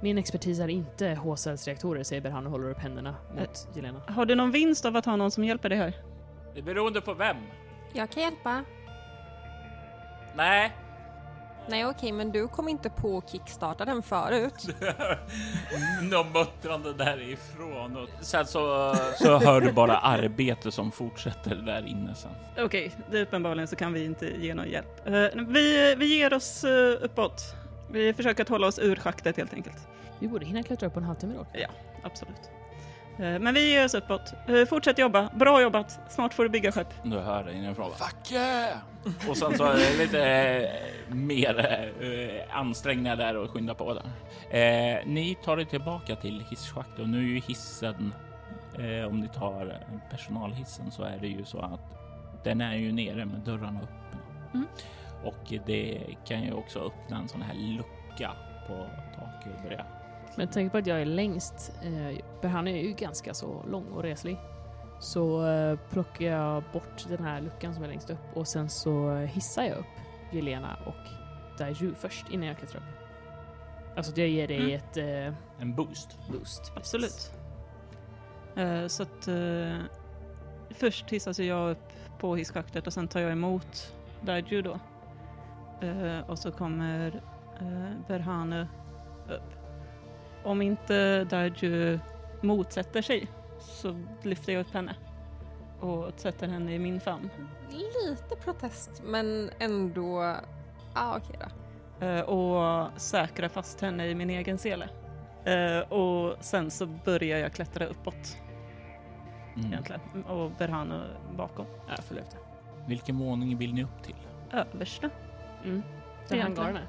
[0.00, 4.00] Min expertis är inte H-cellsreaktorer, säger Berhan och håller upp händerna mot Jelena.
[4.08, 5.94] Har du någon vinst av att ha någon som hjälper dig här?
[6.54, 7.36] Det är beroende på vem.
[7.92, 8.64] Jag kan hjälpa.
[10.36, 10.72] Nej,
[11.68, 14.66] Nej okej, men du kom inte på att kickstarta den förut.
[16.02, 17.96] någon muttrande därifrån.
[17.96, 22.30] Och sen så, så hör du bara arbete som fortsätter där inne sen.
[22.58, 25.06] Okej, det är uppenbarligen så kan vi inte ge någon hjälp.
[25.06, 27.42] Eh, vi, vi ger oss uh, uppåt.
[27.90, 29.88] Vi försöker att hålla oss ur schaktet helt enkelt.
[30.18, 31.46] Vi borde hinna klättra upp på en halvtimme då.
[32.02, 32.50] Absolut.
[33.18, 34.34] Eh, men vi ger oss uppåt.
[34.48, 35.30] Eh, fortsätt jobba.
[35.34, 36.00] Bra jobbat.
[36.08, 36.94] Snart får du bygga skepp.
[37.02, 37.90] Du hör det inifrån.
[37.90, 38.78] Fuck yeah!
[39.28, 41.58] Och sen så är det lite eh, mer
[42.00, 44.04] eh, ansträngningar där och skynda på där.
[44.50, 48.14] Eh, ni tar er tillbaka till hisschaktet och nu är ju hissen,
[49.08, 51.80] om ni tar personalhissen så är det ju så att
[52.44, 54.20] den är ju nere med dörrarna öppna.
[54.54, 54.66] Mm.
[55.24, 58.32] Och det kan ju också öppna en sån här lucka
[58.66, 59.84] på taket och börja.
[60.36, 61.72] Men tänk på att jag är längst.
[61.84, 64.36] Eh, Berhan är ju ganska så lång och reslig.
[65.00, 69.14] Så eh, plockar jag bort den här luckan som är längst upp och sen så
[69.14, 69.86] hissar jag upp
[70.32, 70.94] Jelena och
[71.58, 73.08] Daiju först innan jag klättrar upp.
[73.96, 74.74] Alltså att jag ger dig Mm.
[74.74, 76.18] ett eh, En boost.
[76.32, 76.72] boost.
[76.76, 77.32] Absolut.
[78.56, 79.76] Eh, så att eh,
[80.70, 84.78] först hissas jag upp på hisschaktet och sen tar jag emot Daiju då.
[85.86, 87.06] Eh, och så kommer
[87.62, 88.66] uh, Berhanu
[89.28, 89.55] upp.
[90.46, 91.98] Om inte Daiju
[92.40, 93.28] motsätter sig
[93.60, 94.94] så lyfter jag upp henne
[95.80, 97.30] och sätter henne i min famn.
[97.70, 100.22] Lite protest, men ändå...
[100.22, 100.36] Ja,
[100.94, 101.38] ah, okej
[102.00, 102.06] då.
[102.06, 104.88] Eh, och säkrar fast henne i min egen sele.
[105.44, 108.36] Eh, och sen så börjar jag klättra uppåt
[109.56, 109.66] Mm.
[109.72, 111.02] egentligen och Berhanu
[111.36, 111.66] bakom.
[111.88, 112.24] Ja, efter.
[112.86, 114.14] Vilken våning vill ni upp till?
[114.52, 115.10] Översta.
[115.64, 115.82] Mm.
[116.28, 116.86] Där är.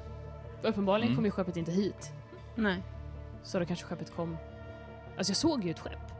[0.62, 1.16] Uppenbarligen Mm.
[1.16, 2.12] kommer ju skeppet inte hit.
[2.54, 2.82] Nej.
[3.42, 4.36] Så då kanske skeppet kom...
[5.16, 6.12] Alltså jag såg ju ett skepp.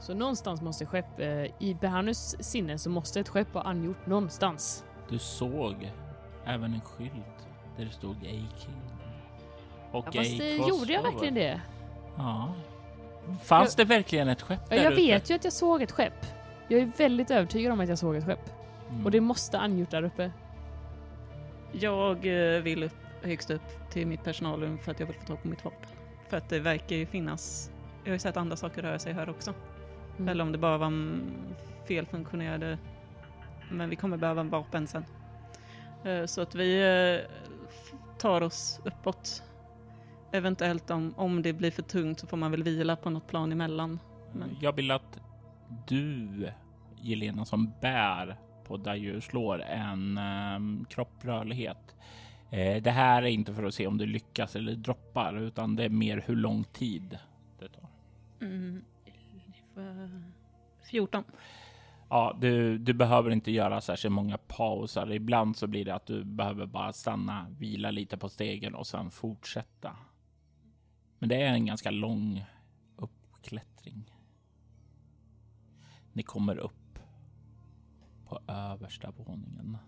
[0.00, 1.20] Så någonstans måste skepp...
[1.20, 4.84] Eh, I Behannus sinne så måste ett skepp vara angjort någonstans.
[5.08, 5.92] Du såg
[6.44, 8.80] även en skylt där det stod A-King.
[9.92, 11.60] Och Ja, fast eh, gjorde jag verkligen det?
[12.16, 12.54] Ja.
[13.42, 15.02] Fanns det verkligen ett skepp Ja, där jag ute?
[15.02, 16.26] vet ju att jag såg ett skepp.
[16.68, 18.50] Jag är väldigt övertygad om att jag såg ett skepp.
[18.90, 19.04] Mm.
[19.04, 20.30] Och det måste angjort där uppe.
[21.72, 25.42] Jag eh, vill upp, högst upp till mitt personalrum för att jag vill få tag
[25.42, 25.88] på mitt vapen.
[26.34, 27.70] För att det verkar ju finnas,
[28.02, 29.54] jag har ju sett andra saker röra sig här också.
[30.16, 30.28] Mm.
[30.28, 30.92] Eller om det bara var
[31.88, 32.78] felfunktionerade,
[33.70, 35.04] men vi kommer behöva vapen sen.
[36.04, 37.30] Eh, Så att vi eh,
[38.18, 39.42] tar oss uppåt.
[40.32, 43.52] Eventuellt om, om det blir för tungt så får man väl vila på något plan
[43.52, 43.98] emellan.
[44.32, 45.20] Men Jag vill att
[45.88, 46.48] du,
[47.00, 51.96] Jelena, som bär på där du slår en um, kropprörlighet.
[52.54, 55.84] Eh, det här är inte för att se om du lyckas eller droppar, utan det
[55.84, 57.18] är mer hur lång tid
[57.58, 57.88] det tar.
[58.40, 58.84] mm,
[59.74, 60.32] elva-
[60.90, 61.24] 14.
[62.08, 65.12] Ja, du, du behöver inte göra särskilt många pauser.
[65.12, 69.10] Ibland så blir det att du behöver bara stanna, vila lite på stegen och sen
[69.10, 69.96] fortsätta.
[71.18, 72.44] Men det är en ganska lång
[72.96, 74.14] uppklättring.
[76.12, 76.98] Ni kommer upp
[78.28, 79.78] på översta våningen.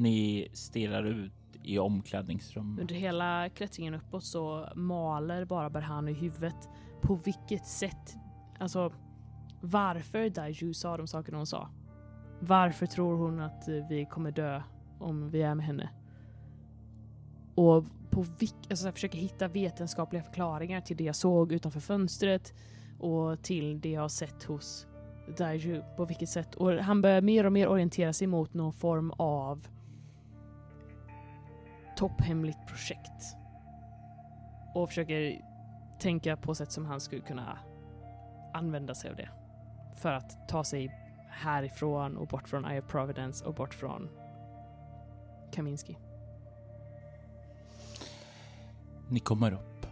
[0.00, 1.32] Ni stirrar ut
[1.62, 2.80] i omklädningsrummet.
[2.80, 6.68] Under hela klättringen uppåt så maler bara Berhan i huvudet
[7.00, 8.16] på vilket sätt,
[8.58, 8.92] alltså
[9.60, 11.68] varför Daiju sa de sakerna hon sa.
[12.40, 14.62] Varför tror hon att eh, vi kommer dö
[14.98, 15.90] om vi är med henne?
[17.54, 22.54] Och på vilk, alltså jag försöker hitta vetenskapliga förklaringar till det jag såg utanför fönstret
[22.98, 24.86] och till det jag har sett hos
[25.38, 25.82] Daiju.
[25.96, 26.54] På vilket sätt?
[26.54, 29.66] Och han börjar mer och mer orientera sig mot någon form av
[32.00, 33.36] topphemligt projekt.
[34.74, 35.40] Och försöker
[35.98, 37.58] tänka på sätt som han skulle kunna
[38.54, 39.28] använda sig av det.
[39.94, 40.90] För att ta sig
[41.28, 44.08] härifrån och bort från Eye of Providence och bort från
[45.52, 45.98] Kaminski.
[49.08, 49.86] Ni kommer upp.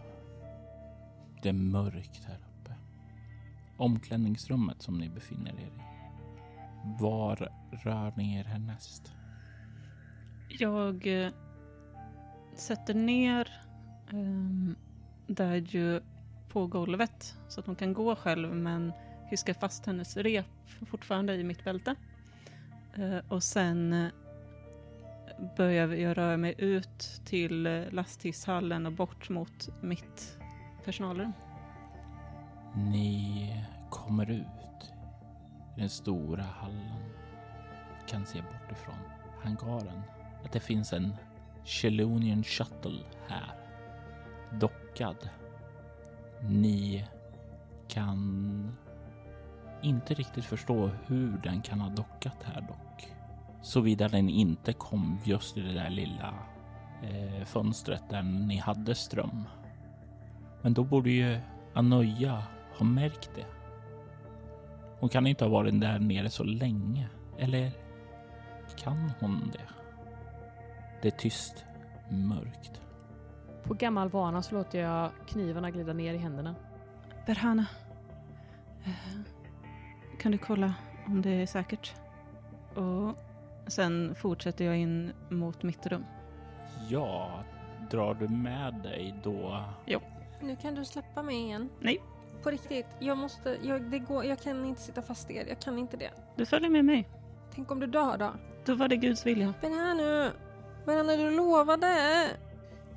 [1.43, 2.75] Det är mörkt här uppe.
[3.77, 5.81] Omklädningsrummet som ni befinner er i.
[6.99, 9.13] Var rör ni er härnäst?
[10.59, 11.31] Jag eh,
[12.59, 13.61] sätter ner
[14.11, 14.75] um,
[15.27, 16.01] där ju
[16.49, 18.93] på golvet så att hon kan gå själv men
[19.29, 20.45] hyskar fast hennes rep
[20.89, 21.95] fortfarande i mitt bälte.
[22.97, 24.09] Uh, och sen eh,
[25.57, 30.37] börjar jag röra mig ut till eh, uh, lasthisshallen och bort mot mitt
[30.85, 31.33] personalrum.
[32.75, 34.93] Ni kommer ut
[35.77, 37.03] i den stora hallen.
[38.07, 38.99] Kan se bortifrån
[39.43, 40.01] hangaren
[40.43, 41.13] att det finns en
[41.69, 43.53] Chelonian Shuttle här.
[44.59, 45.29] Dockad.
[46.41, 47.05] Ni
[47.87, 48.77] kan
[49.81, 53.07] inte riktigt förstå hur den kan ha dockat här dock.
[53.61, 56.33] Såvida den inte kom just i det där lilla
[57.03, 59.43] eh, fönstret där ni hade ström.
[60.61, 61.39] Men då borde ju
[61.73, 62.43] Anoja
[62.77, 63.45] ha märkt det.
[64.99, 67.07] Hon kan inte ha varit där nere så länge.
[67.37, 67.71] Eller
[68.77, 69.78] kan hon det?
[71.01, 71.65] Det är tyst,
[72.09, 72.81] mörkt.
[73.63, 76.55] På gammal vana så låter jag knivarna glida ner i händerna.
[77.25, 77.65] Berhana,
[78.83, 79.19] eh,
[80.19, 80.73] kan du kolla
[81.05, 81.93] om det är säkert?
[82.75, 83.17] Och
[83.67, 86.05] sen fortsätter jag in mot mitt rum.
[86.89, 87.43] Ja,
[87.91, 89.63] drar du med dig då?
[90.41, 91.69] Nu kan du släppa mig igen.
[91.79, 92.01] Nej.
[92.43, 95.59] På riktigt, jag måste, jag, det går, jag kan inte sitta fast i er, jag
[95.59, 96.11] kan inte det.
[96.35, 97.09] Du följer med mig.
[97.55, 98.31] Tänk om du dör då?
[98.65, 99.53] Då var det Guds vilja.
[99.61, 100.31] Men här nu,
[100.95, 102.27] men när du lovade!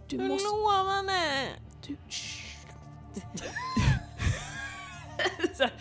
[0.08, 0.48] Du Du måste...
[0.48, 1.48] lovade!
[1.86, 1.96] Du...
[5.54, 5.72] Så här,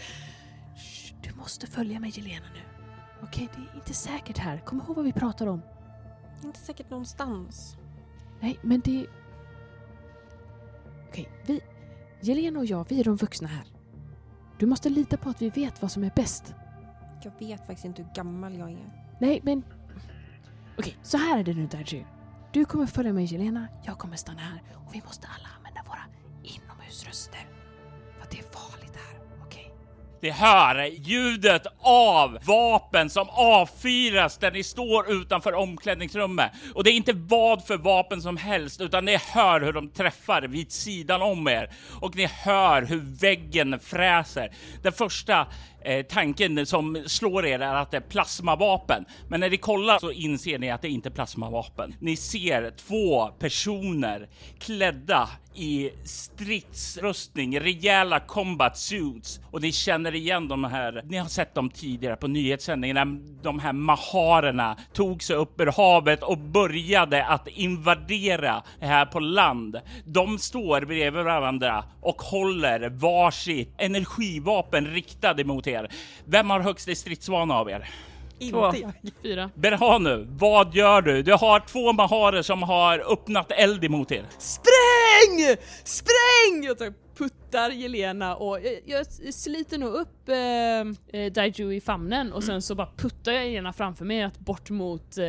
[0.75, 2.61] "Shh, du måste följa mig Jelena nu.
[3.23, 4.57] Okej, det är inte säkert här.
[4.57, 5.61] Kom ihåg vad vi pratar om.
[6.43, 7.75] Inte säkert någonstans.
[8.39, 9.05] Nej, men det...
[11.09, 11.61] Okej, vi...
[12.21, 13.63] Jelena och jag, vi är de vuxna här.
[14.59, 16.53] Du måste lita på att vi vet vad som är bäst.
[17.23, 18.91] Jag vet faktiskt inte hur gammal jag är.
[19.19, 19.63] Nej, men...
[20.81, 22.05] Okej, så här är det nu Daji.
[22.53, 26.03] Du kommer följa med Jelena, jag kommer stanna här och vi måste alla använda våra
[26.43, 27.39] inomhusröster.
[28.17, 29.73] För att det är farligt här, okej?
[30.21, 36.51] Det hör ljudet av vapen som avfyras där ni står utanför omklädningsrummet.
[36.75, 40.41] Och det är inte vad för vapen som helst, utan ni hör hur de träffar
[40.41, 41.69] vid sidan om er.
[42.01, 44.51] Och ni hör hur väggen fräser.
[44.81, 45.47] Den första
[45.83, 50.11] Eh, tanken som slår er är att det är plasmavapen, men när ni kollar så
[50.11, 51.95] inser ni att det inte är plasmavapen.
[51.99, 54.29] Ni ser två personer
[54.59, 61.01] klädda i stridsrustning, rejäla combat suits och ni känner igen de här.
[61.05, 63.05] Ni har sett dem tidigare på nyhetssändningarna.
[63.41, 69.79] de här maharerna tog sig upp ur havet och började att invadera här på land.
[70.05, 75.70] De står bredvid varandra och håller varsitt energivapen riktade mot er.
[76.25, 77.89] Vem har högst i stridsvana av er?
[78.49, 78.65] Två.
[78.65, 78.91] Inte jag.
[79.21, 79.49] Fyra.
[79.55, 81.23] Berhanu, vad gör du?
[81.23, 84.25] Du har två maharer som har öppnat eld emot er.
[84.37, 85.57] Spräng!
[85.83, 86.63] Spräng!
[86.63, 92.33] Jag tar, puttar Jelena och jag, jag sliter nog upp eh, eh, Daiju i famnen
[92.33, 95.25] och sen så bara puttar jag Jelena framför mig att bort mot eh,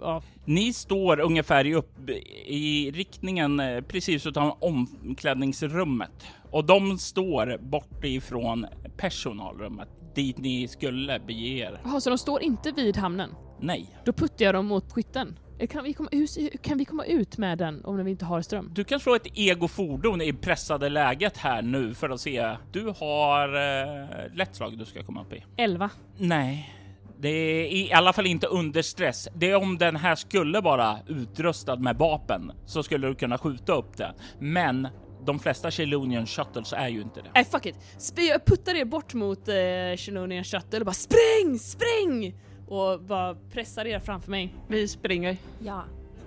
[0.00, 2.10] ja, Ni står ungefär i, upp,
[2.46, 6.26] i riktningen eh, precis utanför omklädningsrummet
[6.56, 11.80] och de står bort ifrån personalrummet dit ni skulle bege er.
[11.84, 13.30] Jaha, så de står inte vid hamnen?
[13.60, 15.38] Nej, Då puttar jag dem mot skytten.
[15.58, 18.24] Eh, Kan vi, komma, hur, hur kan vi komma ut med den om vi inte
[18.24, 18.70] har ström?
[18.74, 22.56] du kan slå ett egofordon i pressade läget här nu för att se.
[22.72, 25.44] Du har eh, lätt slag du ska komma upp i.
[25.56, 25.90] 11.
[26.18, 26.74] Nej,
[27.18, 29.28] det är i alla fall inte under stress.
[29.34, 33.72] Det är om den här skulle vara utrustad med vapen så skulle du kunna skjuta
[33.72, 34.14] upp den.
[34.38, 34.88] Men
[35.26, 37.28] de flesta Chelonian Shuttles är ju inte det.
[37.34, 37.76] Nej fuck it!
[37.98, 42.34] Sp- jag puttar det bort mot eh, Shuttle och bara spräng, spräng!
[42.68, 44.54] Och bara pressar er framför mig.
[44.68, 45.36] Vi springer.
[45.58, 45.84] Ja.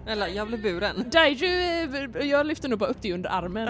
[0.08, 1.10] Eller jag blev buren.
[1.12, 1.48] Daiju,
[2.24, 3.70] jag lyfter nog bara upp det under armen.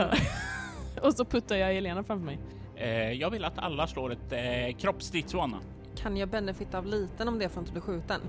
[1.01, 2.39] och så puttar jag Jelena framför mig.
[2.75, 5.59] Eh, jag vill att alla slår ett eh, kroppsstridsvana.
[5.95, 8.21] Kan jag benefita av liten om det är för att inte bli skjuten?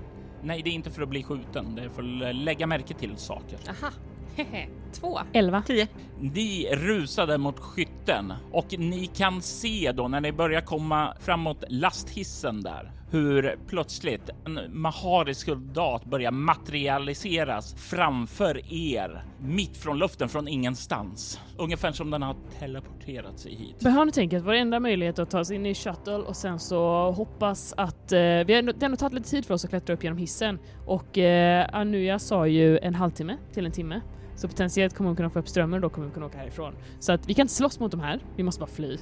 [0.43, 1.75] Nej, det är inte för att bli skjuten.
[1.75, 3.59] Det är för att lägga märke till saker.
[3.69, 3.91] Aha.
[4.93, 5.19] Två.
[5.33, 5.63] 11.
[5.67, 5.87] Tio.
[6.19, 12.61] Ni rusade mot skytten och ni kan se då när ni börjar komma framåt lasthissen
[12.61, 21.39] där hur plötsligt en maharisk soldat börjar materialiseras framför er mitt från luften från ingenstans.
[21.57, 23.79] Ungefär som den har teleporterat sig hit.
[23.79, 26.59] Behöver tänka att vår enda möjlighet är att ta sig in i shuttle och sen
[26.59, 28.11] så hoppas att...
[28.11, 30.59] Eh, vi har, det har tagit lite tid för oss att klättra upp genom hissen
[30.85, 34.01] och eh, Anuya sa ju en halvtimme till en timme.
[34.35, 36.73] Så potentiellt kommer hon kunna få upp strömmen och då kommer vi kunna åka härifrån.
[36.99, 38.97] Så att vi kan inte slåss mot de här, vi måste bara fly.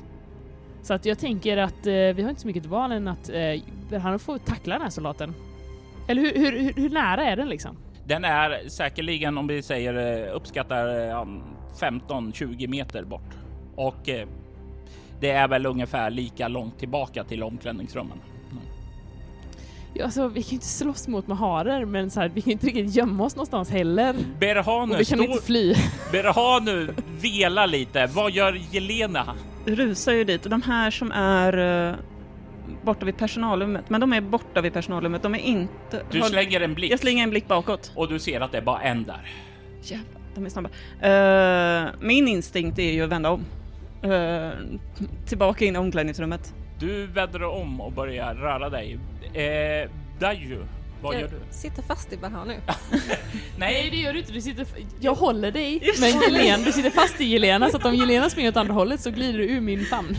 [0.81, 3.99] Så att jag tänker att eh, vi har inte så mycket val än att eh,
[4.01, 5.33] han får tackla den här soldaten.
[6.07, 7.77] Eller hur, hur, hur, hur nära är den liksom?
[8.05, 11.25] Den är säkerligen, om vi säger eh, uppskattar eh,
[11.79, 13.37] 15-20 meter bort
[13.75, 14.27] och eh,
[15.19, 18.17] det är väl ungefär lika långt tillbaka till omklädningsrummen.
[19.99, 22.67] Ja, alltså, vi kan ju inte slåss mot maharer men så här, vi kan inte
[22.67, 24.15] riktigt gömma oss någonstans heller.
[24.39, 25.75] Berhanu, Och vi kan stå, inte fly.
[26.11, 28.05] Berhanu vela lite.
[28.13, 29.35] Vad gör Jelena?
[29.65, 31.57] Rusar ju dit och de här som är
[31.89, 31.95] uh,
[32.83, 36.03] borta vid personalrummet, men de är borta vid personalrummet, de är inte...
[36.11, 37.91] Du har- slänger en blick Jag slänger en blick bakåt.
[37.95, 39.31] och du ser att det är bara en där.
[39.81, 40.69] Jävlar, de är snabba.
[41.01, 43.45] Eh, min instinkt är ju att vända om.
[44.03, 44.49] Eh,
[45.27, 46.53] tillbaka in i omklädningsrummet.
[46.79, 48.99] Du vänder om och börjar röra dig.
[49.33, 50.65] Eh, Daju,
[51.01, 51.37] vad gör jag du?
[51.49, 52.55] sitter fast i Baha nu.
[52.91, 53.09] Nej
[53.57, 54.67] Nej, det gör du inte, du sitter...
[54.99, 56.25] Jag håller dig, men det.
[56.25, 59.11] Jelena, du sitter fast i Jelena så att om Jelena springer åt andra hållet så
[59.11, 60.17] glider du ur min famn.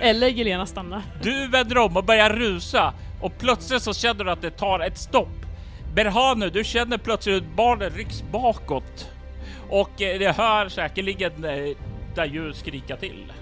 [0.00, 1.02] Eller Jelena stannar.
[1.22, 4.98] du vänder om och börjar rusa och plötsligt så känner du att det tar ett
[4.98, 5.46] stopp.
[5.94, 9.10] Berhanu, du känner plötsligt hur barnet rycks bakåt
[9.70, 11.76] och eh, det hör säkerligen eh,
[12.14, 13.32] Daju skrika till.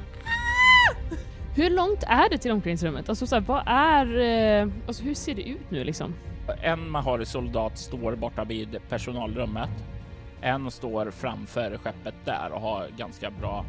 [1.55, 3.09] Hur långt är det till omklädningsrummet?
[3.09, 4.19] Alltså så här, vad är...
[4.63, 6.15] Eh, alltså hur ser det ut nu liksom?
[6.63, 9.71] En Mahari soldat står borta vid personalrummet.
[10.41, 13.65] En står framför skeppet där och har ganska bra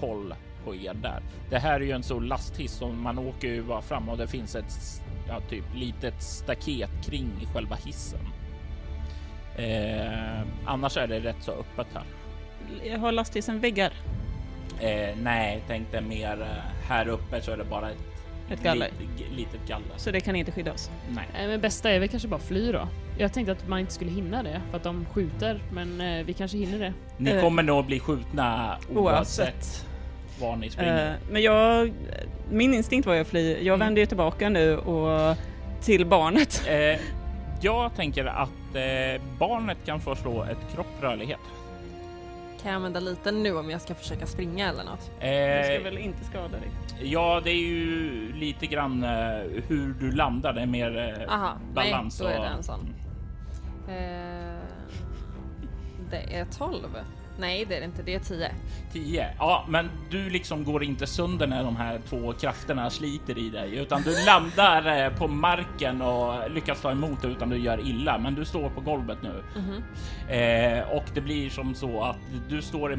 [0.00, 1.22] koll på er där.
[1.50, 4.26] Det här är ju en stor lasthiss och man åker ju bara fram och det
[4.26, 8.20] finns ett ja, typ litet staket kring själva hissen.
[9.56, 12.04] Eh, annars är det rätt så öppet här.
[12.84, 13.92] Jag har lasthissen väggar.
[14.80, 17.96] Eh, nej, tänk dig mer eh, här uppe så är det bara ett,
[18.50, 18.88] Ett galler.
[18.98, 19.86] lit- litet galler.
[19.96, 20.90] Så det kan inte skydda oss.
[21.10, 21.24] Nej.
[21.42, 22.88] Eh, men bästa är väl kanske bara fly då.
[23.18, 26.32] Jag tänkte att man inte skulle hinna det för att de skjuter, men eh, vi
[26.32, 26.92] kanske hinner det.
[27.16, 29.86] Ni Eh, kommer nog bli skjutna oavsett, oavsett.
[30.40, 31.06] var ni springer.
[31.10, 31.92] Eh, men jag...
[32.50, 33.52] Min instinkt var ju att fly.
[33.52, 33.78] Jag Mm.
[33.78, 35.36] vänder ju tillbaka nu och
[35.82, 36.62] till barnet.
[36.68, 37.00] Eh,
[37.60, 41.38] jag tänker att eh, barnet kan få slå ett kropprörlighet.
[42.62, 45.10] Kan jag använda liten nu om jag ska försöka springa eller något?
[45.20, 46.70] Jag ska Eh, väl inte skada dig.
[47.02, 49.10] ja, det är ju lite grann eh,
[49.68, 50.52] hur du landar.
[50.52, 52.20] Det är mer eh, Aha, balans.
[52.20, 52.94] nej, då är det en sån.
[53.88, 54.60] Eh,
[56.10, 56.86] det är 12.
[57.40, 58.02] Nej, det är det inte.
[58.02, 58.50] Det är 10.
[58.92, 59.34] 10.
[59.38, 63.76] Ja, men du liksom går inte sönder när de här två krafterna sliter i dig,
[63.76, 68.18] utan du landar eh, på marken och lyckas ta emot utan du gör illa.
[68.18, 69.42] Men du står på golvet nu
[70.36, 72.16] eh, och det blir som så att
[72.48, 72.96] du står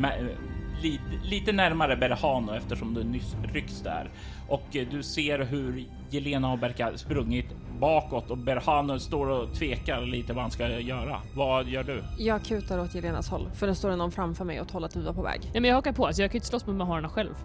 [0.81, 4.09] lite, lite närmare Berhano eftersom du nyss rycks där
[4.47, 7.45] och eh, du ser hur Jelena har verkar sprungit
[7.81, 11.21] bakåt och Berhano står och tvekar lite vad han ska göra.
[11.35, 12.03] Vad gör du?
[12.17, 15.13] Jag kutar åt Jelenas håll, för det står någon framför mig åt hållet vi var
[15.13, 15.41] på väg.
[15.43, 17.33] Nej men jag hakar på, så jag kan ju inte slåss med maharerna själv.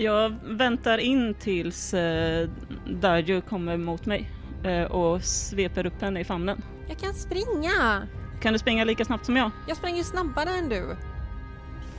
[0.00, 2.48] Jag väntar in tills eh,
[2.86, 4.30] Darju kommer mot mig
[4.64, 6.62] eh, och sveper upp henne i famnen.
[6.88, 8.02] Jag kan springa!
[8.40, 9.50] Kan du springa lika snabbt som jag?
[9.68, 10.96] Jag springer snabbare än du.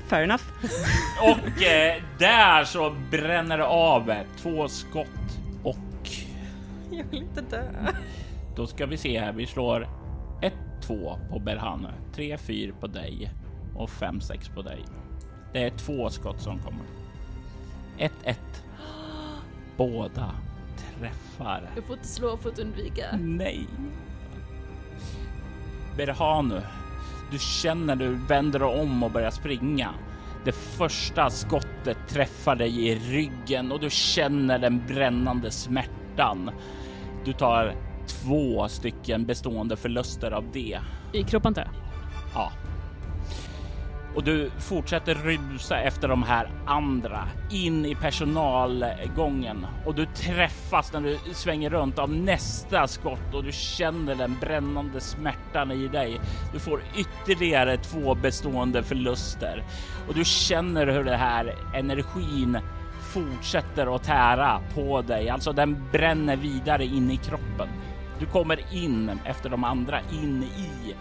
[0.08, 0.44] Fair enough.
[1.22, 5.39] Och eh, där så bränner det av två skott och
[6.98, 7.64] Jag vill inte dö.
[8.56, 9.34] då ska vi se här.
[9.34, 9.88] Vi slår
[10.42, 13.32] 1, 2 på Berhane, 3, 4 på dig
[13.76, 14.86] och 5, 6 på dig.
[15.54, 16.86] Det är två skott som kommer.
[17.98, 18.40] 1, 1.
[19.78, 20.32] Båda
[20.78, 21.70] träffar.
[21.76, 23.06] Jag får inte slå för att undvika.
[23.20, 23.68] Nej.
[25.98, 26.62] Berhanu,
[27.32, 29.94] du känner du vänder om och börjar springa.
[30.46, 36.52] Det första skottet träffar dig i ryggen och du känner den brännande smärtan.
[37.26, 37.76] Du tar
[38.08, 40.80] två stycken bestående förluster av det.
[41.14, 41.72] I kroppen antar jag.
[42.34, 42.52] Ja.
[44.16, 51.02] Och du fortsätter rusa efter de här andra in i personalgången och du träffas när
[51.02, 56.20] du svänger runt av nästa skott och du känner den brännande smärtan i dig.
[56.54, 59.64] Du får ytterligare två bestående förluster
[60.08, 62.60] och du känner hur det här energin
[63.10, 65.30] fortsätter att tära på dig.
[65.30, 67.68] Alltså den bränner vidare in i kroppen.
[68.20, 70.96] Du kommer in efter de andra in i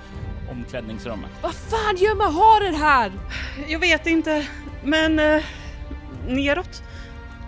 [0.50, 1.30] omklädningsrummet.
[1.42, 3.12] Vad fan gör maharer här?
[3.68, 4.46] Jag vet inte,
[4.84, 5.42] men eh,
[6.26, 6.82] neråt.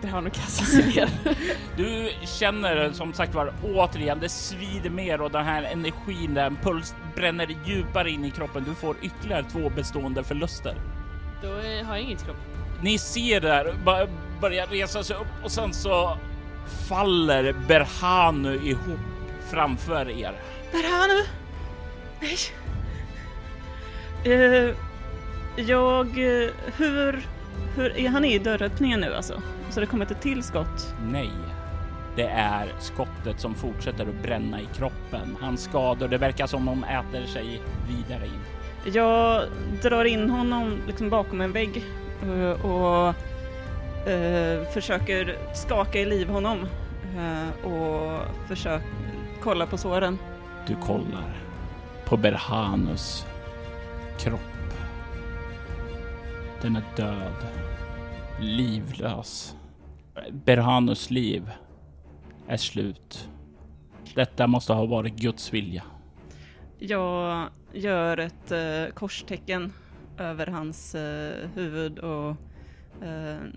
[0.03, 1.09] Det har nog kastat sig ner.
[1.77, 6.95] Du känner som sagt var återigen, det svider mer och den här energin, den puls
[7.15, 8.65] bränner djupare in i kroppen.
[8.69, 10.75] Du får ytterligare två bestående förluster.
[11.43, 12.45] Då eh, har jag inget i kroppen.
[12.83, 13.75] Ni ser där
[14.41, 16.17] börjar resa sig upp och sen så
[16.89, 19.01] faller Berhanu ihop
[19.51, 20.33] framför er.
[20.73, 21.25] Berhanu!
[22.21, 22.37] Nej.
[24.25, 24.75] Eh,
[25.57, 26.07] jag...
[26.07, 27.27] eh, Hur...
[27.77, 29.43] Hur är han i dörröppningen nu alltså?
[29.71, 30.95] Så det kommer ett till skott?
[31.13, 31.31] Nej,
[32.17, 35.37] det är skottet som fortsätter att bränna i kroppen.
[35.41, 38.93] Hans skador, det verkar som de äter sig vidare in.
[38.95, 39.43] Jag
[39.83, 41.85] drar in honom liksom bakom en vägg
[42.23, 43.15] eh, och
[44.07, 46.67] eh, försöker skaka i liv honom
[47.17, 48.87] eh, och försöker
[49.43, 50.19] kolla på såren.
[50.67, 51.37] Du kollar
[52.05, 53.27] på Berhanus
[54.19, 54.41] kropp.
[56.63, 57.47] Den är död.
[58.41, 59.57] Livlös.
[60.31, 61.51] Berhanus liv
[62.49, 63.29] är slut.
[64.15, 65.83] Detta måste ha varit Guds vilja.
[66.79, 69.73] Jag gör ett eh, korstecken
[70.19, 72.37] över hans eh, huvud och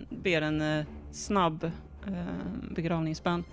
[0.10, 1.64] ber en eh, snabb
[2.08, 2.12] eh,
[2.76, 3.44] begravningsbön.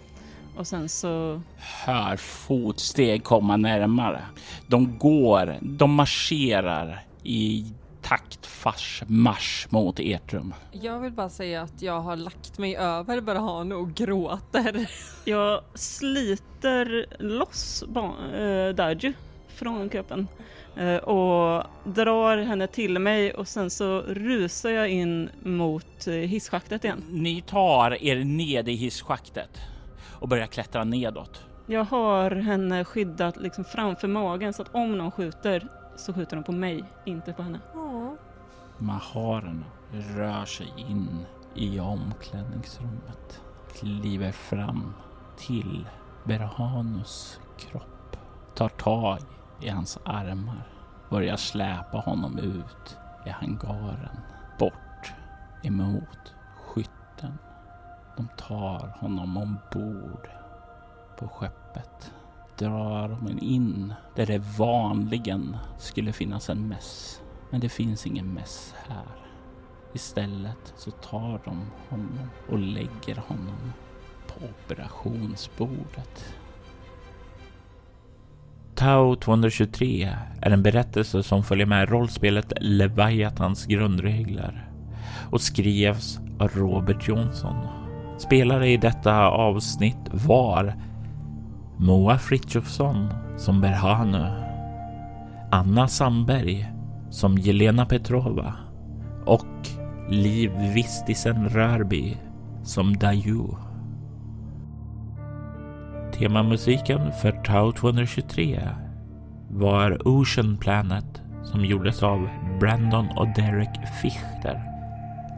[0.56, 4.22] Och sen så Hör fotsteg komma närmare.
[4.66, 7.64] De går, de marscherar i
[8.02, 10.54] taktfars marsch mot ert rum.
[10.72, 14.90] Jag vill bara säga att jag har lagt mig över Berhano och gråter.
[15.24, 19.12] jag sliter loss eh, Darju
[19.48, 20.26] från kroppen eh,
[21.02, 27.04] och drar henne till mig och sen så rusar jag in mot eh, hisschaktet igen.
[27.10, 29.60] Ni tar er ned i hisschaktet
[30.10, 31.44] och börjar klättra nedåt.
[31.66, 36.44] Jag har henne skyddat liksom framför magen så att om någon skjuter så skjuter de
[36.44, 37.60] på mig, inte på henne.
[38.78, 39.64] Maharerna
[40.16, 43.42] rör sig in i omklädningsrummet,
[43.80, 44.94] kliver fram
[45.36, 45.86] till
[46.24, 48.16] Berhanus kropp,
[48.54, 49.18] tar tag
[49.62, 50.66] i hans armar,
[51.10, 54.20] börjar släpa honom ut i hangaren,
[54.58, 55.12] bort
[55.62, 57.38] emot skytten.
[58.16, 60.28] De tar honom ombord
[61.18, 62.12] på skeppet,
[62.58, 67.22] drar honom in där det vanligen skulle finnas en mäss.
[67.50, 69.26] Men det finns ingen mäss här.
[69.92, 73.72] Istället så tar de honom och lägger honom
[74.26, 76.34] på operationsbordet.
[78.80, 80.08] Tau 223
[80.40, 84.68] är en berättelse som följer med rollspelet Leviathans grundregler
[85.30, 87.56] och skrevs av Robert Johnson.
[88.18, 90.74] Spelare i detta avsnitt var
[91.78, 94.26] Moa Frithiofsson som Berhanu,
[95.50, 96.72] Anna Sandberg
[97.10, 98.54] som Jelena Petrova
[99.26, 99.68] och
[100.08, 102.16] Liv Vistisen Rörby
[102.64, 103.69] som Dayu.
[106.20, 108.60] Temamusiken för Tau 223
[109.50, 112.28] var Ocean Planet som gjordes av
[112.60, 114.62] Brandon och Derek Fichter.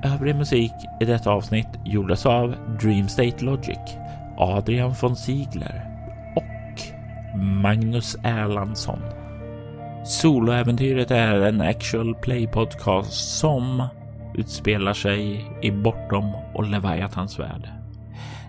[0.04, 3.78] Övrig musik i detta avsnitt gjordes av Dream State Logic,
[4.38, 5.84] Adrian von Ziegler
[6.36, 6.80] och
[7.40, 9.02] Magnus Erlandsson.
[10.04, 13.86] Soloäventyret är en actual play podcast som
[14.34, 17.68] utspelar sig i Bortom och Leviathans värld.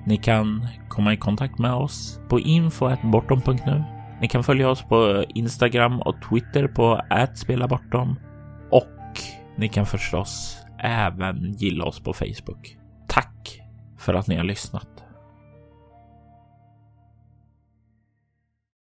[0.05, 3.83] Ni kan komma i kontakt med oss på info.bortom.nu.
[4.21, 7.01] Ni kan följa oss på Instagram och Twitter på
[7.35, 8.19] @spelabortom
[8.71, 9.19] och
[9.57, 12.77] ni kan förstås även gilla oss på Facebook.
[13.07, 13.61] Tack
[13.97, 14.92] för att ni har lyssnat.